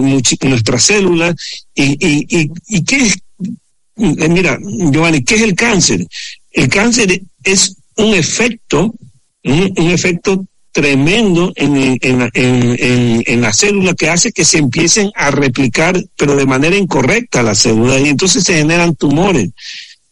[0.43, 1.35] nuestras células.
[1.75, 3.17] ¿Y, qué es?
[3.97, 6.07] Eh, mira, Giovanni, ¿qué es el cáncer?
[6.53, 8.95] El cáncer es un efecto,
[9.43, 10.45] un efecto
[10.77, 16.37] tremendo en, en, en, en, la célula que hace que se empiecen a replicar, pero
[16.37, 19.49] de manera incorrecta las células, y entonces se generan tumores.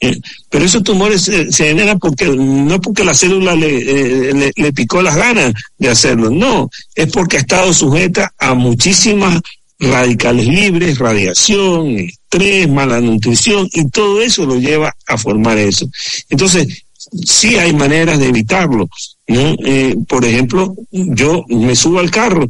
[0.00, 4.72] Eh, pero esos tumores se, generan porque no porque la célula le, eh, le, le,
[4.72, 9.42] picó las ganas de hacerlo, no, es porque ha estado sujeta a muchísimas
[9.78, 15.86] radicales libres, radiación, estrés, mala nutrición, y todo eso lo lleva a formar eso.
[16.30, 16.84] Entonces,
[17.26, 18.88] sí hay maneras de evitarlo.
[19.28, 19.54] ¿No?
[19.64, 22.46] Eh, por ejemplo, yo me subo al carro,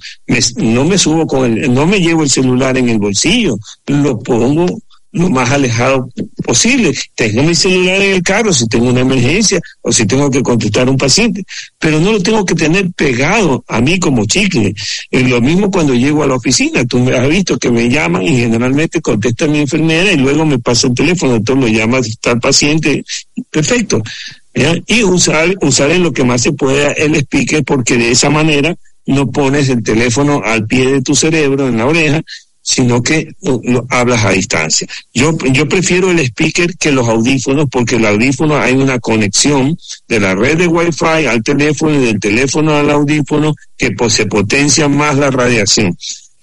[0.57, 4.67] no me subo con el, no me llevo el celular en el bolsillo, lo pongo
[5.15, 6.11] lo más alejado
[6.45, 6.93] posible.
[7.15, 10.89] Tengo mi celular en el carro si tengo una emergencia o si tengo que contestar
[10.89, 11.45] a un paciente,
[11.79, 14.75] pero no lo tengo que tener pegado a mí como chicle.
[15.11, 16.85] Es lo mismo cuando llego a la oficina.
[16.85, 20.59] Tú me has visto que me llaman y generalmente contesta mi enfermera y luego me
[20.59, 23.05] pasa el teléfono, entonces lo llama el paciente.
[23.51, 24.03] Perfecto.
[24.55, 28.77] Y usar, usar en lo que más se pueda el speaker porque de esa manera
[29.07, 32.23] no pones el teléfono al pie de tu cerebro, en la oreja,
[32.63, 33.29] sino que
[33.91, 34.87] hablas a distancia.
[35.13, 39.77] Yo, yo prefiero el speaker que los audífonos porque el audífono hay una conexión
[40.09, 44.89] de la red de Wi-Fi al teléfono y del teléfono al audífono que se potencia
[44.89, 45.95] más la radiación.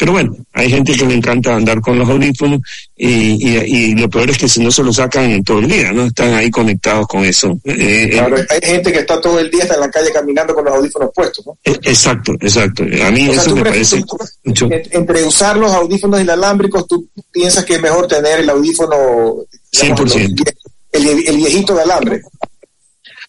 [0.02, 2.60] Pero bueno, hay gente que le encanta andar con los audífonos
[2.98, 5.68] y, y, y, lo peor es que si no se lo sacan en todo el
[5.68, 6.06] día, ¿no?
[6.06, 7.60] Están ahí conectados con eso.
[7.66, 10.66] Eh, claro, hay gente que está todo el día hasta en la calle caminando con
[10.66, 11.56] los audífonos puestos, ¿no?
[11.64, 12.82] Eh, exacto, exacto.
[12.82, 14.70] A mí o eso sea, me parece tú, mucho.
[14.72, 19.36] Entre usar los audífonos inalámbricos, ¿tú piensas que es mejor tener el audífono...
[19.72, 20.54] Digamos, 100%.
[20.94, 22.22] El, el viejito de alambre.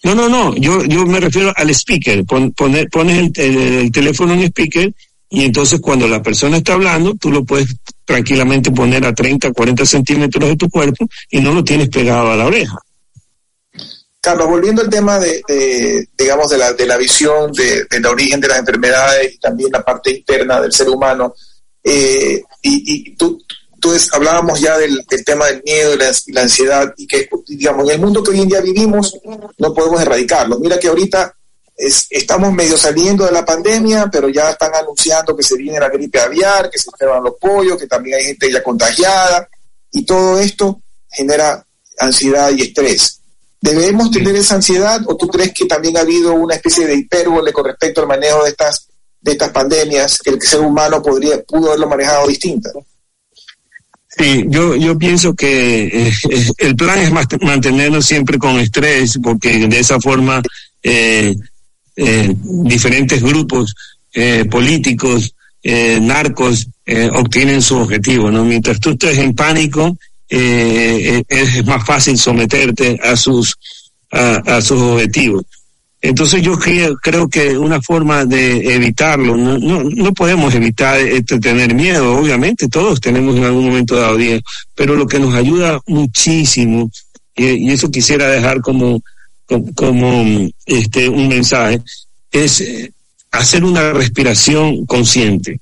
[0.04, 2.24] No, no, no, yo, yo me refiero al speaker.
[2.24, 4.90] Pon, poner, pones el, el, el teléfono en speaker
[5.34, 9.86] y entonces cuando la persona está hablando, tú lo puedes tranquilamente poner a 30, 40
[9.86, 12.78] centímetros de tu cuerpo y no lo tienes pegado a la oreja.
[14.20, 18.48] Carlos, volviendo al tema de, digamos, de la, de la visión de, del origen de
[18.48, 21.34] las enfermedades y también la parte interna del ser humano,
[21.82, 23.42] eh, y, y, tú,
[23.80, 27.94] tú hablábamos ya del, tema del miedo y la, la ansiedad, y que, digamos, en
[27.94, 29.18] el mundo que hoy en día vivimos,
[29.56, 30.58] no podemos erradicarlo.
[30.58, 31.34] Mira que ahorita
[31.82, 35.88] es, estamos medio saliendo de la pandemia, pero ya están anunciando que se viene la
[35.88, 39.48] gripe aviar, que se enferman los pollos, que también hay gente ya contagiada,
[39.90, 41.64] y todo esto genera
[41.98, 43.20] ansiedad y estrés.
[43.60, 47.52] ¿Debemos tener esa ansiedad o tú crees que también ha habido una especie de hipérbole
[47.52, 48.88] con respecto al manejo de estas,
[49.20, 52.70] de estas pandemias, que el ser humano podría, pudo haberlo manejado distinta?
[54.16, 56.12] Sí, yo, yo pienso que eh,
[56.58, 60.42] el plan es mantenernos siempre con estrés, porque de esa forma
[60.82, 61.34] eh,
[61.96, 63.74] eh, diferentes grupos
[64.14, 68.44] eh, políticos, eh, narcos, eh, obtienen su objetivo, ¿no?
[68.44, 69.96] Mientras tú estés en pánico,
[70.28, 73.54] es más fácil someterte a sus,
[74.10, 75.44] a, a sus objetivos.
[76.00, 81.38] Entonces yo creo, creo, que una forma de evitarlo, no, no, no podemos evitar este,
[81.38, 84.40] tener miedo, obviamente todos tenemos en algún momento dado miedo,
[84.74, 86.90] pero lo que nos ayuda muchísimo,
[87.36, 89.00] y eso quisiera dejar como,
[89.74, 91.80] como, este, un mensaje,
[92.32, 92.92] es eh,
[93.30, 95.60] hacer una respiración consciente.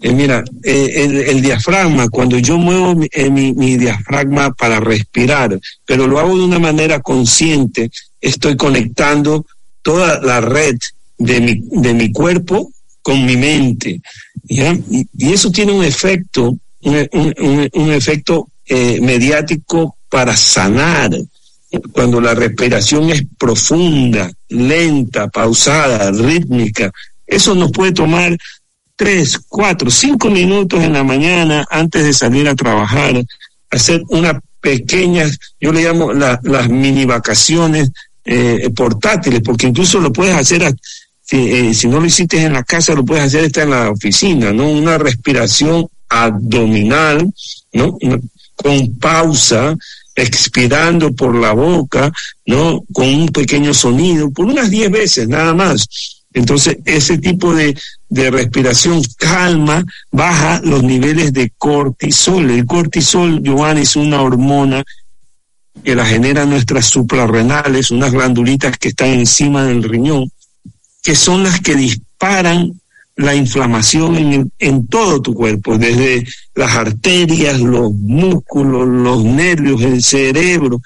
[0.00, 3.08] Eh, mira, eh, el, diafragma, cuando yo muevo mi,
[3.52, 7.90] mi, diafragma para respirar, pero lo hago de una manera consciente,
[8.20, 9.46] estoy conectando
[9.82, 10.76] toda la red
[11.18, 12.70] de mi, de mi cuerpo
[13.02, 14.00] con mi mente.
[14.46, 21.10] Y, eso tiene un efecto, un, un, efecto mediático para sanar.
[21.92, 26.90] Cuando la respiración es profunda, lenta, pausada, rítmica,
[27.26, 28.36] eso nos puede tomar
[28.96, 33.24] tres, cuatro, cinco minutos en la mañana antes de salir a trabajar,
[33.70, 37.90] hacer unas pequeñas, yo le llamo la, las mini vacaciones
[38.24, 40.74] eh, portátiles, porque incluso lo puedes hacer,
[41.32, 44.52] eh, si, no lo hiciste en la casa, lo puedes hacer está en la oficina,
[44.52, 44.68] ¿no?
[44.68, 47.32] Una respiración abdominal,
[47.72, 47.96] ¿no?
[48.54, 49.74] Con pausa,
[50.22, 52.12] expirando por la boca,
[52.46, 52.82] ¿no?
[52.92, 55.86] Con un pequeño sonido, por unas diez veces nada más.
[56.32, 57.76] Entonces, ese tipo de,
[58.08, 62.50] de respiración calma baja los niveles de cortisol.
[62.50, 64.84] El cortisol, Giovanni, es una hormona
[65.82, 70.30] que la generan nuestras suprarrenales, unas glandulitas que están encima del riñón,
[71.02, 72.79] que son las que disparan
[73.20, 80.02] la inflamación en, en, todo tu cuerpo, desde las arterias, los músculos, los nervios, el
[80.02, 80.80] cerebro,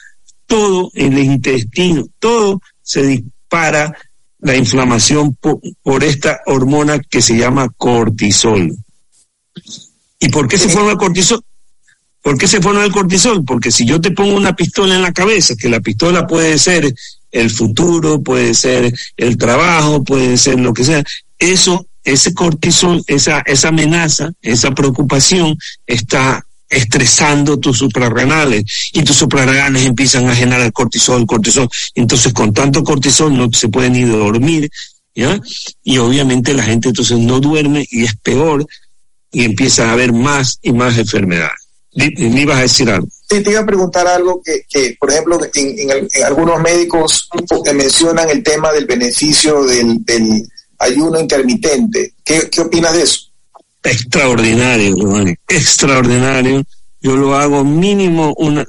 [0.47, 3.97] todo el intestino, todo se dispara
[4.41, 8.77] la inflamación por, por esta hormona que se llama cortisol.
[10.19, 11.41] ¿Y por qué se forma el cortisol?
[12.21, 13.45] ¿Por qué se forma el cortisol?
[13.45, 16.95] Porque si yo te pongo una pistola en la cabeza, que la pistola puede ser
[17.31, 21.05] el futuro, puede ser el trabajo, puede ser lo que sea.
[21.39, 29.85] Eso, ese cortisol, esa, esa amenaza, esa preocupación está estresando tus suprarrenales y tus suprarrenales
[29.85, 31.69] empiezan a generar cortisol, cortisol.
[31.95, 34.71] Entonces, con tanto cortisol no se puede ni dormir,
[35.15, 35.41] ¿ya?
[35.83, 38.67] Y obviamente la gente entonces no duerme y es peor
[39.31, 41.59] y empieza a haber más y más enfermedades.
[41.95, 43.07] ¿Me ibas a decir algo?
[43.29, 47.29] Te iba a preguntar algo que, que por ejemplo, en, algunos médicos
[47.73, 50.01] mencionan el tema del beneficio del
[50.85, 52.15] ayuno intermitente.
[52.25, 53.21] ¿Qué, ¿Qué opinas de eso?
[53.85, 54.97] extraordinario,
[55.49, 56.65] extraordinario.
[57.03, 58.65] Yo lo hago mínimo una,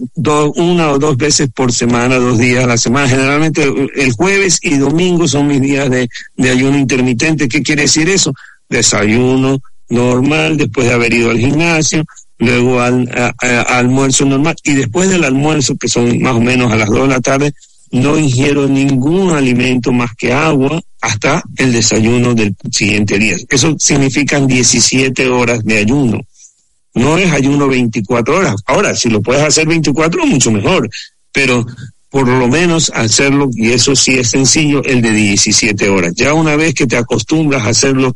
[0.56, 3.08] una o dos veces por semana, dos días a la semana.
[3.08, 3.64] Generalmente
[3.96, 7.48] el jueves y domingo son mis días de, de ayuno intermitente.
[7.48, 8.34] ¿Qué quiere decir eso?
[8.68, 12.04] Desayuno normal después de haber ido al gimnasio,
[12.40, 13.10] luego al
[13.70, 17.14] almuerzo normal y después del almuerzo, que son más o menos a las dos de
[17.14, 17.54] la tarde,
[17.92, 23.38] no ingiero ningún alimento más que agua hasta el desayuno del siguiente día.
[23.50, 26.20] Eso significa 17 horas de ayuno.
[26.94, 28.56] No es ayuno 24 horas.
[28.66, 30.90] Ahora, si lo puedes hacer 24, mucho mejor.
[31.32, 31.66] Pero
[32.16, 36.14] por lo menos hacerlo, y eso sí es sencillo, el de 17 horas.
[36.16, 38.14] Ya una vez que te acostumbras a hacerlo,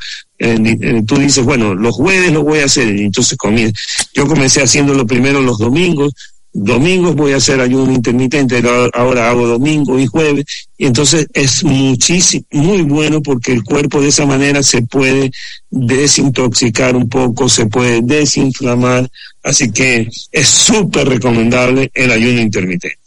[1.05, 3.77] tú dices, bueno, los jueves lo voy a hacer, y entonces comienza.
[4.13, 6.13] Yo comencé haciéndolo primero los domingos,
[6.51, 8.61] domingos voy a hacer ayuno intermitente,
[8.93, 10.45] ahora hago domingo y jueves,
[10.77, 15.31] y entonces es muchísimo, muy bueno porque el cuerpo de esa manera se puede
[15.69, 19.09] desintoxicar un poco, se puede desinflamar,
[19.43, 22.97] así que es súper recomendable el ayuno intermitente.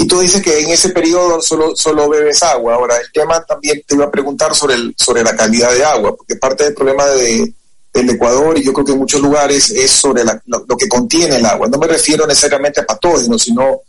[0.00, 2.74] Y tú dices que en ese periodo solo, solo bebes agua.
[2.74, 6.14] Ahora, el tema también te iba a preguntar sobre, el, sobre la calidad de agua,
[6.16, 7.52] porque parte del problema de,
[7.92, 11.46] del Ecuador y yo creo que en muchos lugares es sobre lo, que contiene el
[11.46, 11.68] agua.
[11.68, 13.80] No me refiero necesariamente a patógenos, sino,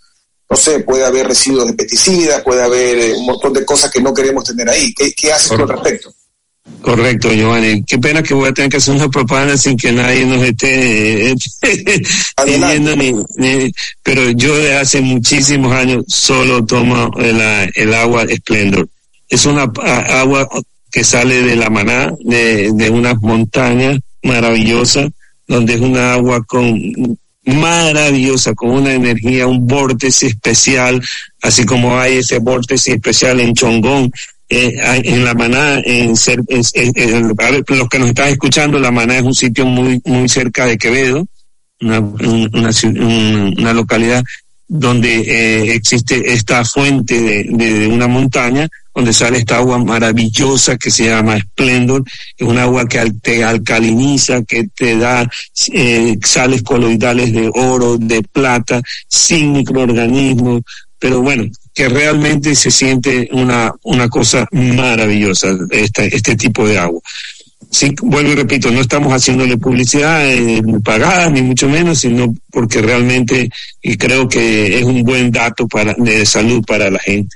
[0.49, 4.01] no sé, puede haber residuos de pesticidas, puede haber eh, un montón de cosas que
[4.01, 4.93] no queremos tener ahí.
[4.93, 6.13] ¿Qué, qué haces con respecto?
[6.81, 7.83] Correcto, Giovanni.
[7.83, 11.35] Qué pena que voy a tener que hacer una propaganda sin que nadie nos esté
[12.45, 17.41] viendo, ni, pero yo de hace muchísimos años solo tomo el,
[17.75, 18.87] el agua Splendor.
[19.27, 20.47] Es una agua
[20.91, 25.09] que sale de la maná, de, de unas montañas maravillosas,
[25.47, 31.01] donde es una agua con maravillosa, con una energía, un vórtice especial,
[31.41, 34.11] así como hay ese vórtice especial en Chongón,
[34.49, 39.35] eh, en la Maná, en, ser, los que nos están escuchando, la Maná es un
[39.35, 41.27] sitio muy muy cerca de Quevedo,
[41.81, 44.23] una, una localidad
[44.69, 51.05] donde eh, existe esta fuente de, una montaña donde sale esta agua maravillosa que se
[51.05, 52.03] llama Splendor,
[52.37, 55.27] es un agua que te alcaliniza, que te da
[55.73, 60.61] eh, sales coloidales de oro, de plata, sin microorganismos,
[60.99, 67.01] pero bueno, que realmente se siente una, una cosa maravillosa, este, este tipo de agua
[67.69, 72.81] sí, vuelvo y repito, no estamos haciéndole publicidad eh, pagada, ni mucho menos, sino porque
[72.81, 73.49] realmente
[73.81, 77.35] y creo que es un buen dato para, de salud para la gente.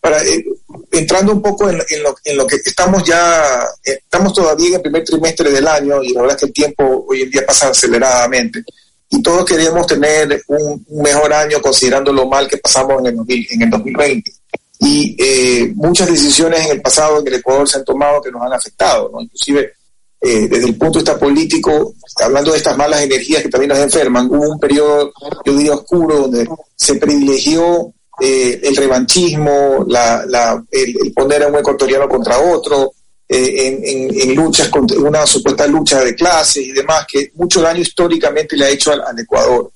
[0.00, 0.44] Para, eh,
[0.92, 1.84] entrando un poco en, lo,
[2.24, 6.12] en, lo, que estamos ya, eh, estamos todavía en el primer trimestre del año y
[6.12, 8.64] la verdad es que el tiempo hoy en día pasa aceleradamente
[9.10, 13.62] y todos queremos tener un, mejor año considerando lo mal que pasamos en el, en
[13.62, 14.32] el 2020
[14.80, 18.42] y eh, muchas decisiones en el pasado en el Ecuador se han tomado que nos
[18.42, 19.20] han afectado, ¿no?
[19.20, 19.74] inclusive
[20.22, 23.78] eh, desde el punto de vista político, hablando de estas malas energías que también nos
[23.78, 25.12] enferman, hubo un periodo,
[25.44, 31.56] yo diría, oscuro donde se privilegió eh, el revanchismo, la, la, el, poner a un
[31.56, 32.92] ecuatoriano contra otro,
[33.28, 37.80] en, en, en, luchas, contra una supuesta lucha de clases y demás, que mucho daño
[37.80, 39.70] históricamente le ha hecho al, al Ecuador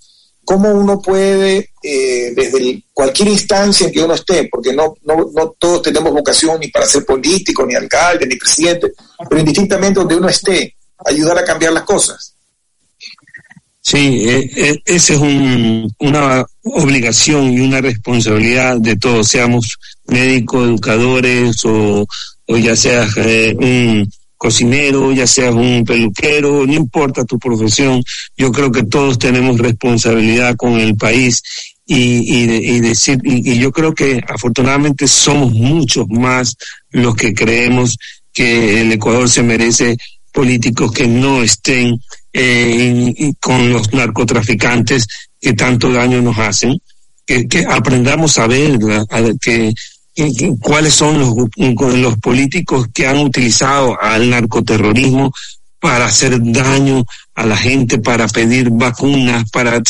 [0.45, 5.55] cómo uno puede, eh, desde cualquier instancia en que uno esté, porque no, no, no
[5.59, 8.93] todos tenemos vocación ni para ser político, ni alcalde, ni presidente,
[9.29, 12.35] pero indistintamente donde uno esté, ayudar a cambiar las cosas.
[13.81, 20.69] Sí, eh, eh, esa es un, una obligación y una responsabilidad de todos, seamos médicos,
[20.69, 22.07] educadores o,
[22.47, 24.11] o ya seas un
[24.45, 28.05] cocinero, ya seas un peluquero, no importa tu profesión,
[28.37, 31.43] yo creo que todos tenemos responsabilidad con el país
[31.87, 36.57] y, y, decir, y, yo creo que afortunadamente somos muchos más
[36.91, 37.97] los que creemos
[38.35, 39.97] que el Ecuador se merece
[40.31, 41.99] políticos que no estén
[42.31, 45.07] eh, con los narcotraficantes
[45.41, 46.79] que tanto daño nos hacen,
[47.25, 48.79] que, que aprendamos a ver
[49.41, 49.73] que
[50.61, 51.35] cuáles son los,
[51.97, 55.33] los políticos que han utilizado al narcoterrorismo
[55.81, 57.05] para hacer daño
[57.35, 59.83] a la gente, para pedir vacunas, para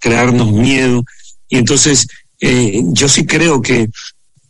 [0.00, 1.04] crearnos miedo.
[1.48, 2.06] Y entonces
[2.40, 3.88] eh, yo sí creo que,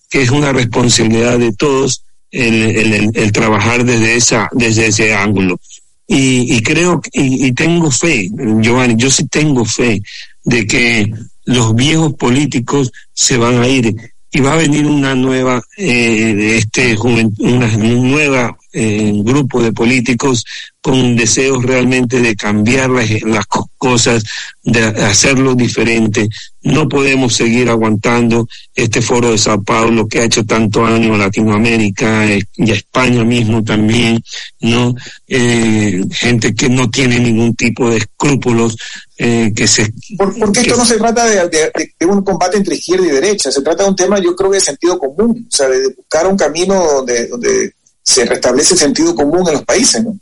[0.08, 5.60] que es una responsabilidad de todos el, el, trabajar desde esa, desde ese ángulo.
[6.06, 8.30] Y, y creo, y, y tengo fe,
[8.60, 10.02] Giovanni, yo sí tengo fe
[10.44, 11.12] de que
[11.44, 13.94] los viejos políticos se van a ir
[14.32, 20.44] y va a venir una nueva eh, este una nueva eh, grupo de políticos
[20.80, 24.24] con deseos realmente de cambiar las, las cosas,
[24.64, 26.28] de hacerlo diferente.
[26.62, 31.18] No podemos seguir aguantando este foro de Sao Paulo que ha hecho tanto daño a
[31.18, 34.22] Latinoamérica eh, y a España mismo también,
[34.60, 34.94] ¿no?
[35.28, 38.76] Eh, gente que no tiene ningún tipo de escrúpulos,
[39.24, 39.92] eh, que se...
[40.18, 43.84] porque esto no se trata de, de, un combate entre izquierda y derecha, se trata
[43.84, 47.28] de un tema yo creo de sentido común, o sea, de buscar un camino donde,
[47.28, 50.18] donde se restablece el sentido común en los países, ¿no?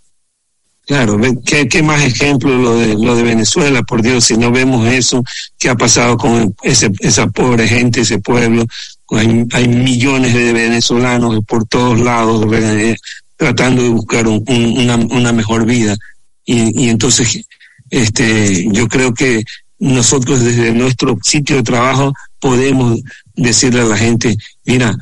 [0.87, 4.87] Claro, ¿qué, qué más ejemplo lo de, lo de Venezuela, por Dios, si no vemos
[4.89, 5.25] eso,
[5.59, 8.67] qué ha pasado con ese, esa pobre gente, ese pueblo,
[9.13, 12.97] hay, hay millones de venezolanos por todos lados eh,
[13.37, 15.97] tratando de buscar un, una, una mejor vida.
[16.45, 17.47] Y, y entonces,
[17.91, 19.45] este, yo creo que
[19.79, 23.01] nosotros desde nuestro sitio de trabajo podemos
[23.35, 24.97] decirle a la gente, mira,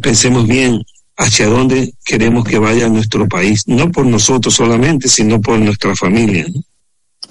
[0.00, 0.82] pensemos bien,
[1.16, 6.46] hacia dónde queremos que vaya nuestro país, no por nosotros solamente, sino por nuestra familia.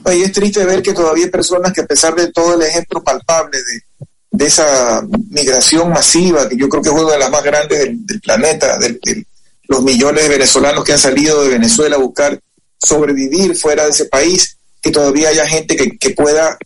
[0.05, 3.03] Y es triste ver que todavía hay personas que a pesar de todo el ejemplo
[3.03, 7.43] palpable de, de esa migración masiva, que yo creo que es una de las más
[7.43, 9.25] grandes del, planeta, de,
[9.67, 12.39] los millones de venezolanos que han salido de Venezuela a buscar
[12.79, 16.57] sobrevivir fuera de ese país, que todavía haya gente que, pueda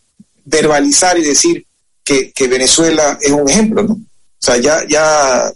[0.46, 1.66] verbalizar y decir
[2.04, 3.94] que, Venezuela es un ejemplo, ¿no?
[3.94, 5.52] O sea, ya, ya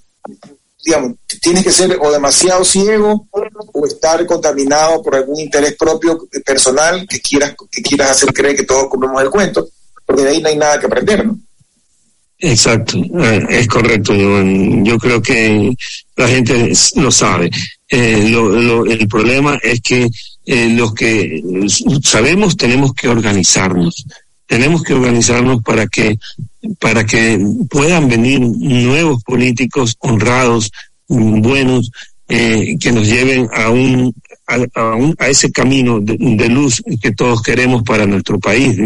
[0.84, 6.40] digamos, tienes que ser o demasiado ciego o estar contaminado por algún interés propio eh,
[6.40, 9.68] personal que quieras, que quieras hacer creer que todos comemos el cuento,
[10.06, 11.40] porque de ahí no hay nada que aprender, ¿no?
[12.42, 15.76] Exacto, eh, es correcto, Yo creo que
[16.16, 17.52] la gente lo sabe.
[17.90, 20.08] Eh, lo, el problema es que
[20.46, 21.44] los que
[22.04, 24.06] sabemos tenemos que organizarnos.
[24.46, 26.18] Tenemos que organizarnos para que
[26.80, 30.72] para que puedan venir nuevos políticos honrados,
[31.08, 31.92] buenos,
[32.28, 34.14] eh, que nos lleven a un,
[34.46, 38.78] a, un, a ese camino de, luz que todos queremos para nuestro país.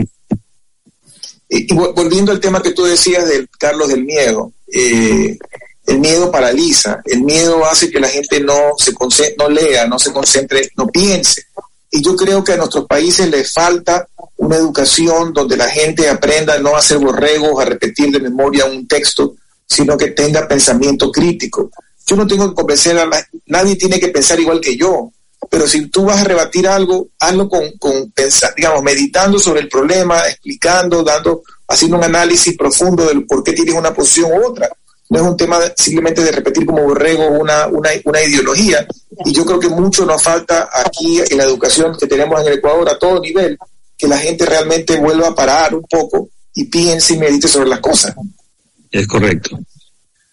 [1.49, 5.37] Y, volviendo al tema que tú decías del Carlos del miedo, eh,
[5.86, 8.93] el miedo paraliza, el miedo hace que la gente no se
[9.38, 11.45] no lea, no se concentre, no piense.
[11.91, 14.07] Y yo creo que a nuestros países les falta
[14.38, 18.88] una educación donde la gente aprenda no a hacer borregos, a repetir de memoria un
[18.88, 19.36] texto,
[19.67, 21.69] sino que tenga pensamiento crítico.
[22.05, 25.11] Yo no tengo que convencer a la, nadie tiene que pensar igual que yo,
[25.49, 29.69] pero si tú vas a rebatir algo, hazlo con, con pensar, digamos, meditando sobre el
[29.69, 34.69] problema, explicando, dando, haciendo un análisis profundo del por qué tienes una posición u otra.
[35.14, 38.84] No es un tema simplemente de repetir como borrego una, una, una ideología.
[39.24, 42.53] Y yo creo que mucho nos falta aquí en la educación que tenemos en el
[42.55, 43.55] Ecuador a todo nivel,
[43.95, 47.80] que la gente realmente vuelva a parar un poco y piense y medite sobre las
[47.80, 48.16] cosas.
[48.91, 49.59] Es correcto.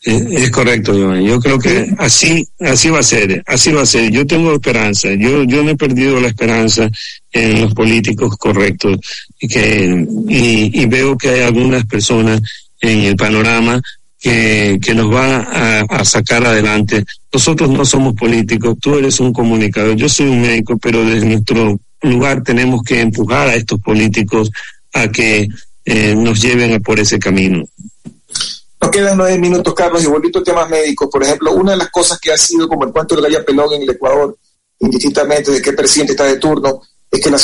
[0.02, 4.10] Es, correcto, Yo creo que así, así va a ser, así va a ser.
[4.10, 5.10] Yo tengo esperanza.
[5.12, 6.88] Yo, yo no he perdido la esperanza
[7.30, 8.96] en los políticos correctos
[9.38, 12.40] que, y, veo que hay algunas personas
[12.80, 13.82] en el panorama
[14.20, 17.04] que, nos va a, a, sacar adelante.
[17.32, 21.80] Nosotros no somos políticos, tú eres un comunicador, yo soy un médico, pero desde nuestro
[22.02, 24.50] lugar tenemos que empujar a estos políticos
[24.92, 25.48] a que
[25.84, 27.64] eh, nos lleven por ese camino.
[28.80, 31.08] Nos quedan nueve minutos, Carlos, y volviendo a temas médicos.
[31.10, 33.74] Por ejemplo, una de las cosas que ha sido como el cuento de Gaya Pelón
[33.74, 34.36] en el Ecuador,
[34.78, 37.38] indistintamente de qué presidente está de turno, es que la,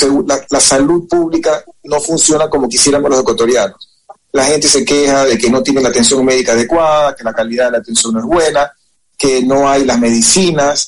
[0.48, 3.95] la, salud pública no funciona como quisiéramos los ecuatorianos.
[4.32, 7.66] La gente se queja de que no tiene la atención médica adecuada, que la calidad
[7.66, 8.72] de la atención no es buena,
[9.16, 10.86] que no hay las medicinas,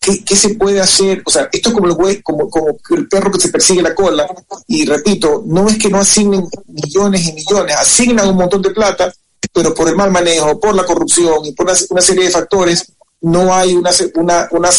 [0.00, 1.22] ¿Qué, se puede hacer?
[1.26, 4.26] O sea, esto es como el, como, como el perro que se persigue la cola.
[4.66, 9.12] Y repito, no es que no asignen millones y millones, asignan un montón de plata,
[9.52, 13.52] pero por el mal manejo, por la corrupción y por una, serie de factores, no
[13.52, 14.70] hay una, una, una,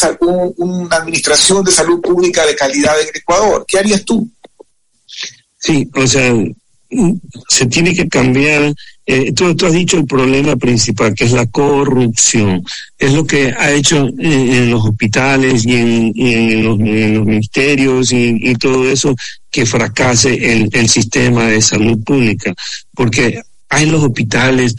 [0.56, 3.64] una administración de salud pública de calidad en Ecuador.
[3.68, 4.26] ¿Qué harías tú?
[5.58, 6.32] Sí, o sea,
[7.48, 8.74] se tiene que cambiar
[9.12, 12.64] eh, tú, has dicho el problema principal, que es la corrupción.
[12.96, 19.16] Es lo que ha hecho en, los hospitales y en, los, ministerios y, todo eso
[19.50, 22.54] que fracase el, el sistema de salud pública.
[22.94, 24.76] Porque hay los hospitales,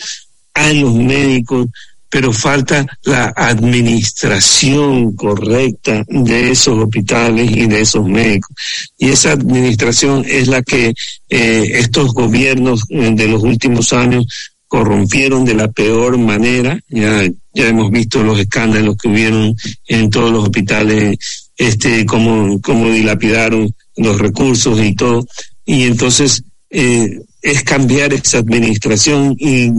[0.53, 1.67] hay los médicos,
[2.11, 8.53] pero falta la administración correcta de esos hospitales y de esos médicos.
[8.97, 10.93] Y esa administración es la que
[11.29, 14.25] eh, estos gobiernos eh, de los últimos años
[14.67, 16.77] corrompieron de la peor manera.
[16.89, 19.55] Ya, hemos visto los escándalos que hubieron
[19.87, 21.17] en todos los hospitales,
[21.55, 25.25] este, cómo, cómo dilapidaron los recursos y todo.
[25.65, 29.71] Y entonces, eh, es cambiar esa administración y,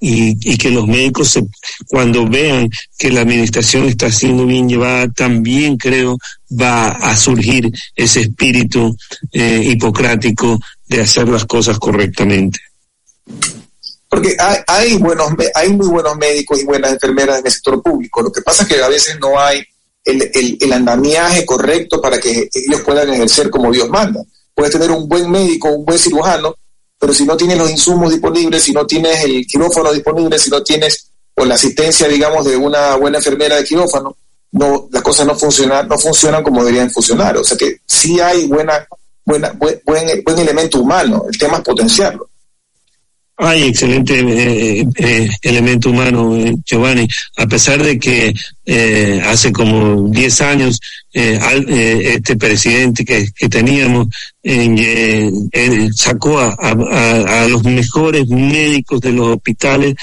[0.00, 1.44] y, y que los médicos se,
[1.86, 6.18] cuando vean que la administración está siendo bien llevada, también creo
[6.50, 8.96] va a surgir ese espíritu
[9.32, 12.60] eh, hipocrático de hacer las cosas correctamente.
[14.08, 18.22] Porque hay, hay, buenos, hay muy buenos médicos y buenas enfermeras en el sector público.
[18.22, 19.62] Lo que pasa es que a veces no hay
[20.04, 24.22] el, el, el andamiaje correcto para que ellos puedan ejercer como Dios manda.
[24.54, 26.54] Puedes tener un buen médico, un buen cirujano,
[26.98, 30.62] pero si no tienes los insumos disponibles, si no tienes el quirófano disponible, si no
[30.62, 34.16] tienes o la asistencia, digamos, de una buena enfermera de quirófano,
[34.52, 37.36] no, las cosas no funcionan, no funcionan como deberían funcionar.
[37.36, 38.86] O sea que sí hay buena,
[39.24, 42.28] buena, buen, buen, buen elemento humano, el tema es potenciarlo.
[43.40, 48.34] Hay excelente eh, eh, elemento humano, eh, Giovanni, a pesar de que
[49.24, 50.80] hace como 10 años
[51.12, 54.08] este presidente que, teníamos
[55.94, 59.94] sacó a, los mejores médicos de los hospitales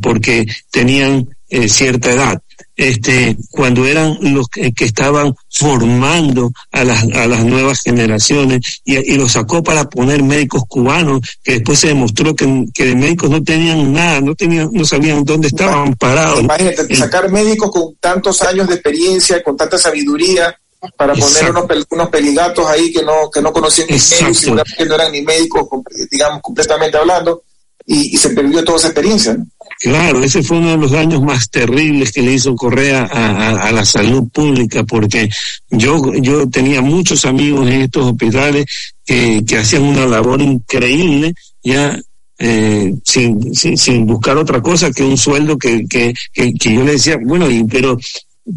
[0.00, 1.28] porque tenían
[1.66, 2.42] cierta edad
[2.76, 8.96] este, cuando eran los que, que, estaban formando a las, a las nuevas generaciones y,
[9.12, 13.30] y lo sacó para poner médicos cubanos que después se demostró que, que de médicos
[13.30, 16.40] no tenían nada, no tenían, no sabían dónde estaban parados.
[16.40, 20.56] Imagínate, sacar médicos con tantos años de experiencia, con tanta sabiduría,
[20.96, 24.94] para poner unos, unos, peligatos ahí que no, que no conocían ni médicos, que no
[24.94, 25.68] eran ni médicos,
[26.10, 27.44] digamos, completamente hablando,
[27.86, 29.36] y, se perdió toda esa experiencia.
[29.80, 33.72] Claro, ese fue uno de los daños más terribles que le hizo Correa a, a,
[33.72, 35.28] la salud pública, porque
[35.70, 38.66] yo, yo tenía muchos amigos en estos hospitales
[39.04, 41.98] que, que hacían una labor increíble, ya
[42.38, 46.84] eh, sin, sin, sin, buscar otra cosa que un sueldo que, que, que, que yo
[46.84, 47.98] le decía, bueno, y, pero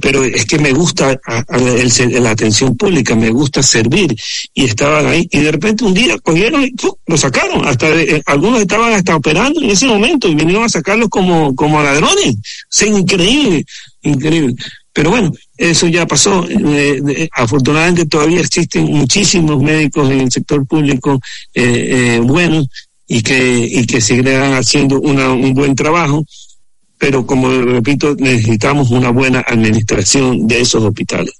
[0.02, 4.16] pero es que me gusta a, la atención pública, me gusta servir
[4.54, 6.92] y estaban ahí y de repente un día cogieron y ¡pum!
[7.06, 11.10] lo sacaron, hasta eh, algunos estaban hasta operando en ese momento y vinieron a sacarlos
[11.10, 12.36] como, como ladrones,
[12.82, 13.66] o increíble,
[14.02, 14.56] increíble.
[14.96, 16.48] Pero bueno, eso ya pasó.
[16.48, 21.20] Eh, eh, afortunadamente todavía existen muchísimos médicos en el sector público
[21.54, 22.70] eh, buenos
[23.06, 26.26] y que, y que seguirán haciendo una, un buen trabajo
[26.98, 31.34] pero como repito, necesitamos una buena administración de esos hospitales.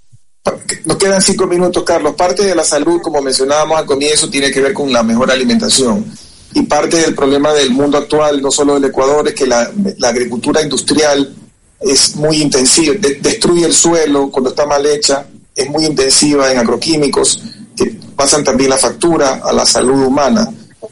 [0.86, 2.14] Nos quedan cinco minutos, Carlos.
[2.16, 6.06] Parte de la salud, como mencionábamos al comienzo, tiene que ver con la mejor alimentación.
[6.54, 9.72] Y parte del problema del mundo actual, no solo del Ecuador, es que la,
[10.04, 11.34] agricultura industrial
[11.80, 16.60] es muy intensiva, de, destruye el suelo cuando está mal hecha, es muy intensiva en
[16.60, 17.42] agroquímicos,
[17.76, 20.50] que pasan también la factura a la salud humana.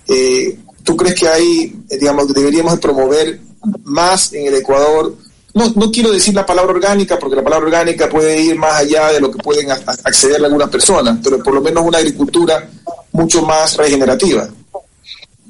[0.07, 3.39] Eh, ¿Tú crees que hay, digamos, deberíamos promover
[3.83, 5.15] más en el Ecuador.
[5.53, 9.11] No, no quiero decir la palabra orgánica, porque la palabra orgánica puede ir más allá
[9.11, 12.67] de lo que pueden acceder algunas personas, pero por lo menos una agricultura
[13.11, 14.49] mucho más regenerativa.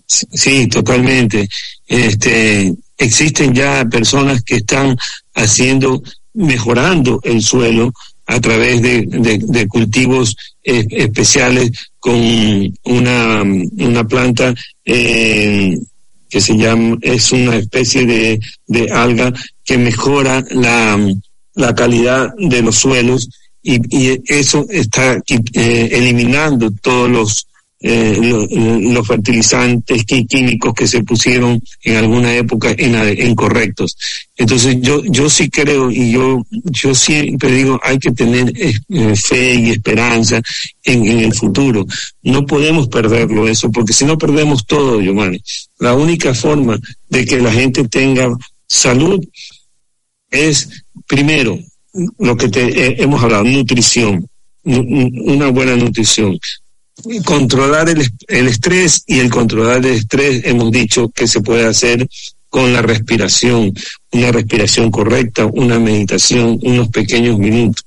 [0.05, 1.47] Sí, totalmente.
[1.87, 4.97] Este, existen ya personas que están
[5.33, 6.01] haciendo,
[6.33, 7.91] mejorando el suelo
[8.25, 12.15] a través de, de, cultivos eh, especiales con
[12.83, 14.53] una, una planta
[14.85, 15.77] eh,
[16.33, 19.31] que se llama, es una especie de, de alga
[19.63, 20.97] que mejora la,
[21.53, 23.29] la calidad de los suelos
[23.61, 23.79] y,
[24.33, 27.47] eso está eh, eliminando todos los,
[27.85, 33.97] eh, los, fertilizantes químicos que se pusieron en alguna época incorrectos.
[34.37, 39.55] Entonces yo, yo sí creo y yo, yo siempre digo hay que tener eh, fe
[39.55, 40.41] y esperanza
[40.81, 41.85] en, en, el futuro.
[42.21, 45.41] No podemos perderlo eso, porque si no perdemos todo, Giovanni.
[45.79, 46.79] La única forma
[47.09, 48.29] de que la gente tenga
[48.65, 49.19] salud
[50.31, 50.69] es,
[51.05, 51.59] primero,
[52.17, 54.25] lo que te, eh, hemos hablado, nutrición,
[54.63, 56.39] una buena nutrición
[57.25, 62.07] controlar el, el estrés y el controlar el estrés hemos dicho que se puede hacer
[62.53, 63.73] con la respiración,
[64.11, 67.83] una respiración correcta, una meditación, unos pequeños minutos.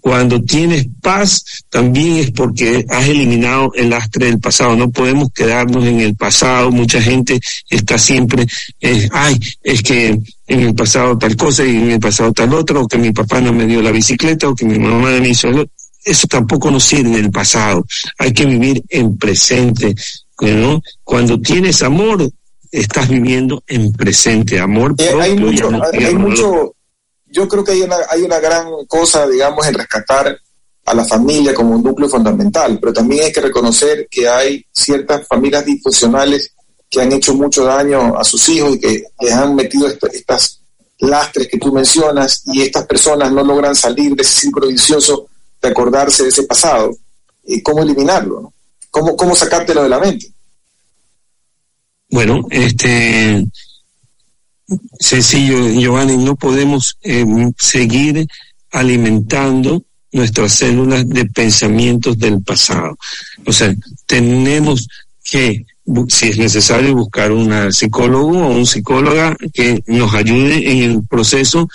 [0.00, 4.74] Cuando tienes paz, también es porque has eliminado el lastre del pasado.
[4.74, 6.70] No podemos quedarnos en el pasado.
[6.70, 7.38] Mucha gente
[7.68, 8.46] está siempre,
[8.80, 12.78] eh, ay, es que en el pasado tal cosa y en el pasado tal otra,
[12.78, 15.48] o que mi papá no me dio la bicicleta, o que mi mamá me hizo
[15.48, 15.68] el
[16.04, 17.84] eso tampoco nos sirve del pasado.
[18.18, 19.94] Hay que vivir en presente,
[20.40, 20.82] ¿no?
[21.04, 22.28] Cuando tienes amor,
[22.70, 25.20] estás viviendo en presente, amor eh, propio.
[25.20, 26.74] Hay mucho, hay, hay mucho,
[27.26, 30.38] yo creo que hay una, hay una gran cosa, digamos, en rescatar
[30.86, 35.26] a la familia como un núcleo fundamental, pero también hay que reconocer que hay ciertas
[35.26, 36.54] familias disfuncionales
[36.88, 40.60] que han hecho mucho daño a sus hijos y que les han metido estas
[40.98, 45.28] lastres que tú mencionas y estas personas no logran salir de ese círculo vicioso
[45.60, 46.96] de acordarse de ese pasado.
[47.44, 48.40] ¿Y ¿Cómo eliminarlo?
[48.40, 48.54] ¿no?
[48.90, 50.32] ¿Cómo, ¿Cómo sacártelo de la mente?
[52.10, 53.46] Bueno, este
[54.98, 57.24] sencillo, Giovanni, no podemos eh,
[57.58, 58.26] seguir
[58.72, 59.82] alimentando
[60.12, 62.96] nuestras células de pensamientos del pasado.
[63.46, 63.74] O sea,
[64.06, 64.88] tenemos
[65.24, 65.64] que,
[66.08, 71.68] si es necesario, buscar una psicólogo o un psicóloga que nos ayude en el proceso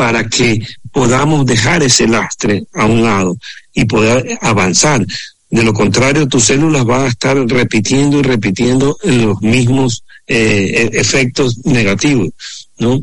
[0.00, 3.36] para que podamos dejar ese lastre a un lado
[3.74, 5.04] y poder avanzar.
[5.50, 10.98] De lo contrario, tus células van a estar repitiendo y repitiendo los mismos eh, e-,
[10.98, 12.30] efectos negativos,
[12.78, 12.98] ¿no?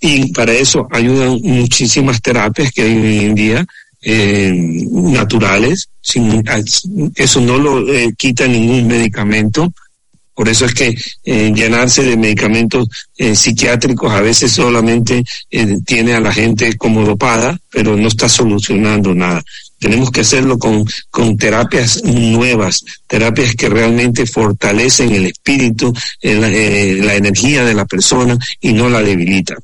[0.00, 3.66] Y, para eso ayudan muchísimas terapias que hay hoy en día
[4.00, 4.54] eh,
[4.90, 6.42] naturales, sin,
[7.14, 9.70] eso no lo eh, quita ningún medicamento,
[10.34, 16.14] por eso es que eh, llenarse de medicamentos eh, psiquiátricos a veces solamente eh, tiene
[16.14, 19.42] a la gente como dopada, pero no está solucionando nada.
[19.78, 27.14] Tenemos que hacerlo con, con terapias nuevas, terapias que realmente fortalecen el espíritu, la, la
[27.14, 29.58] energía de la persona y no la debilitan.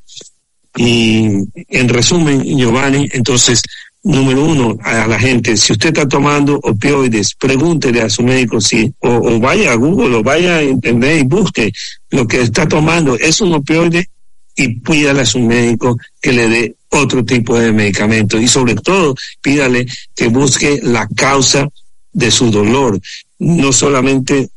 [0.76, 1.26] Y
[1.68, 3.62] en resumen, Giovanni, entonces
[4.02, 8.92] número uno, a la gente, si usted está tomando opioides, pregúntele a su médico si,
[9.00, 11.72] o, o vaya a Google o vaya a Internet y busque
[12.10, 14.08] lo que está tomando, es un opioide
[14.56, 18.40] y pídale a su médico que le dé otro tipo de medicamento.
[18.40, 21.68] Y sobre todo pídale que busque la causa
[22.12, 23.00] de su dolor,
[23.38, 24.50] no solamente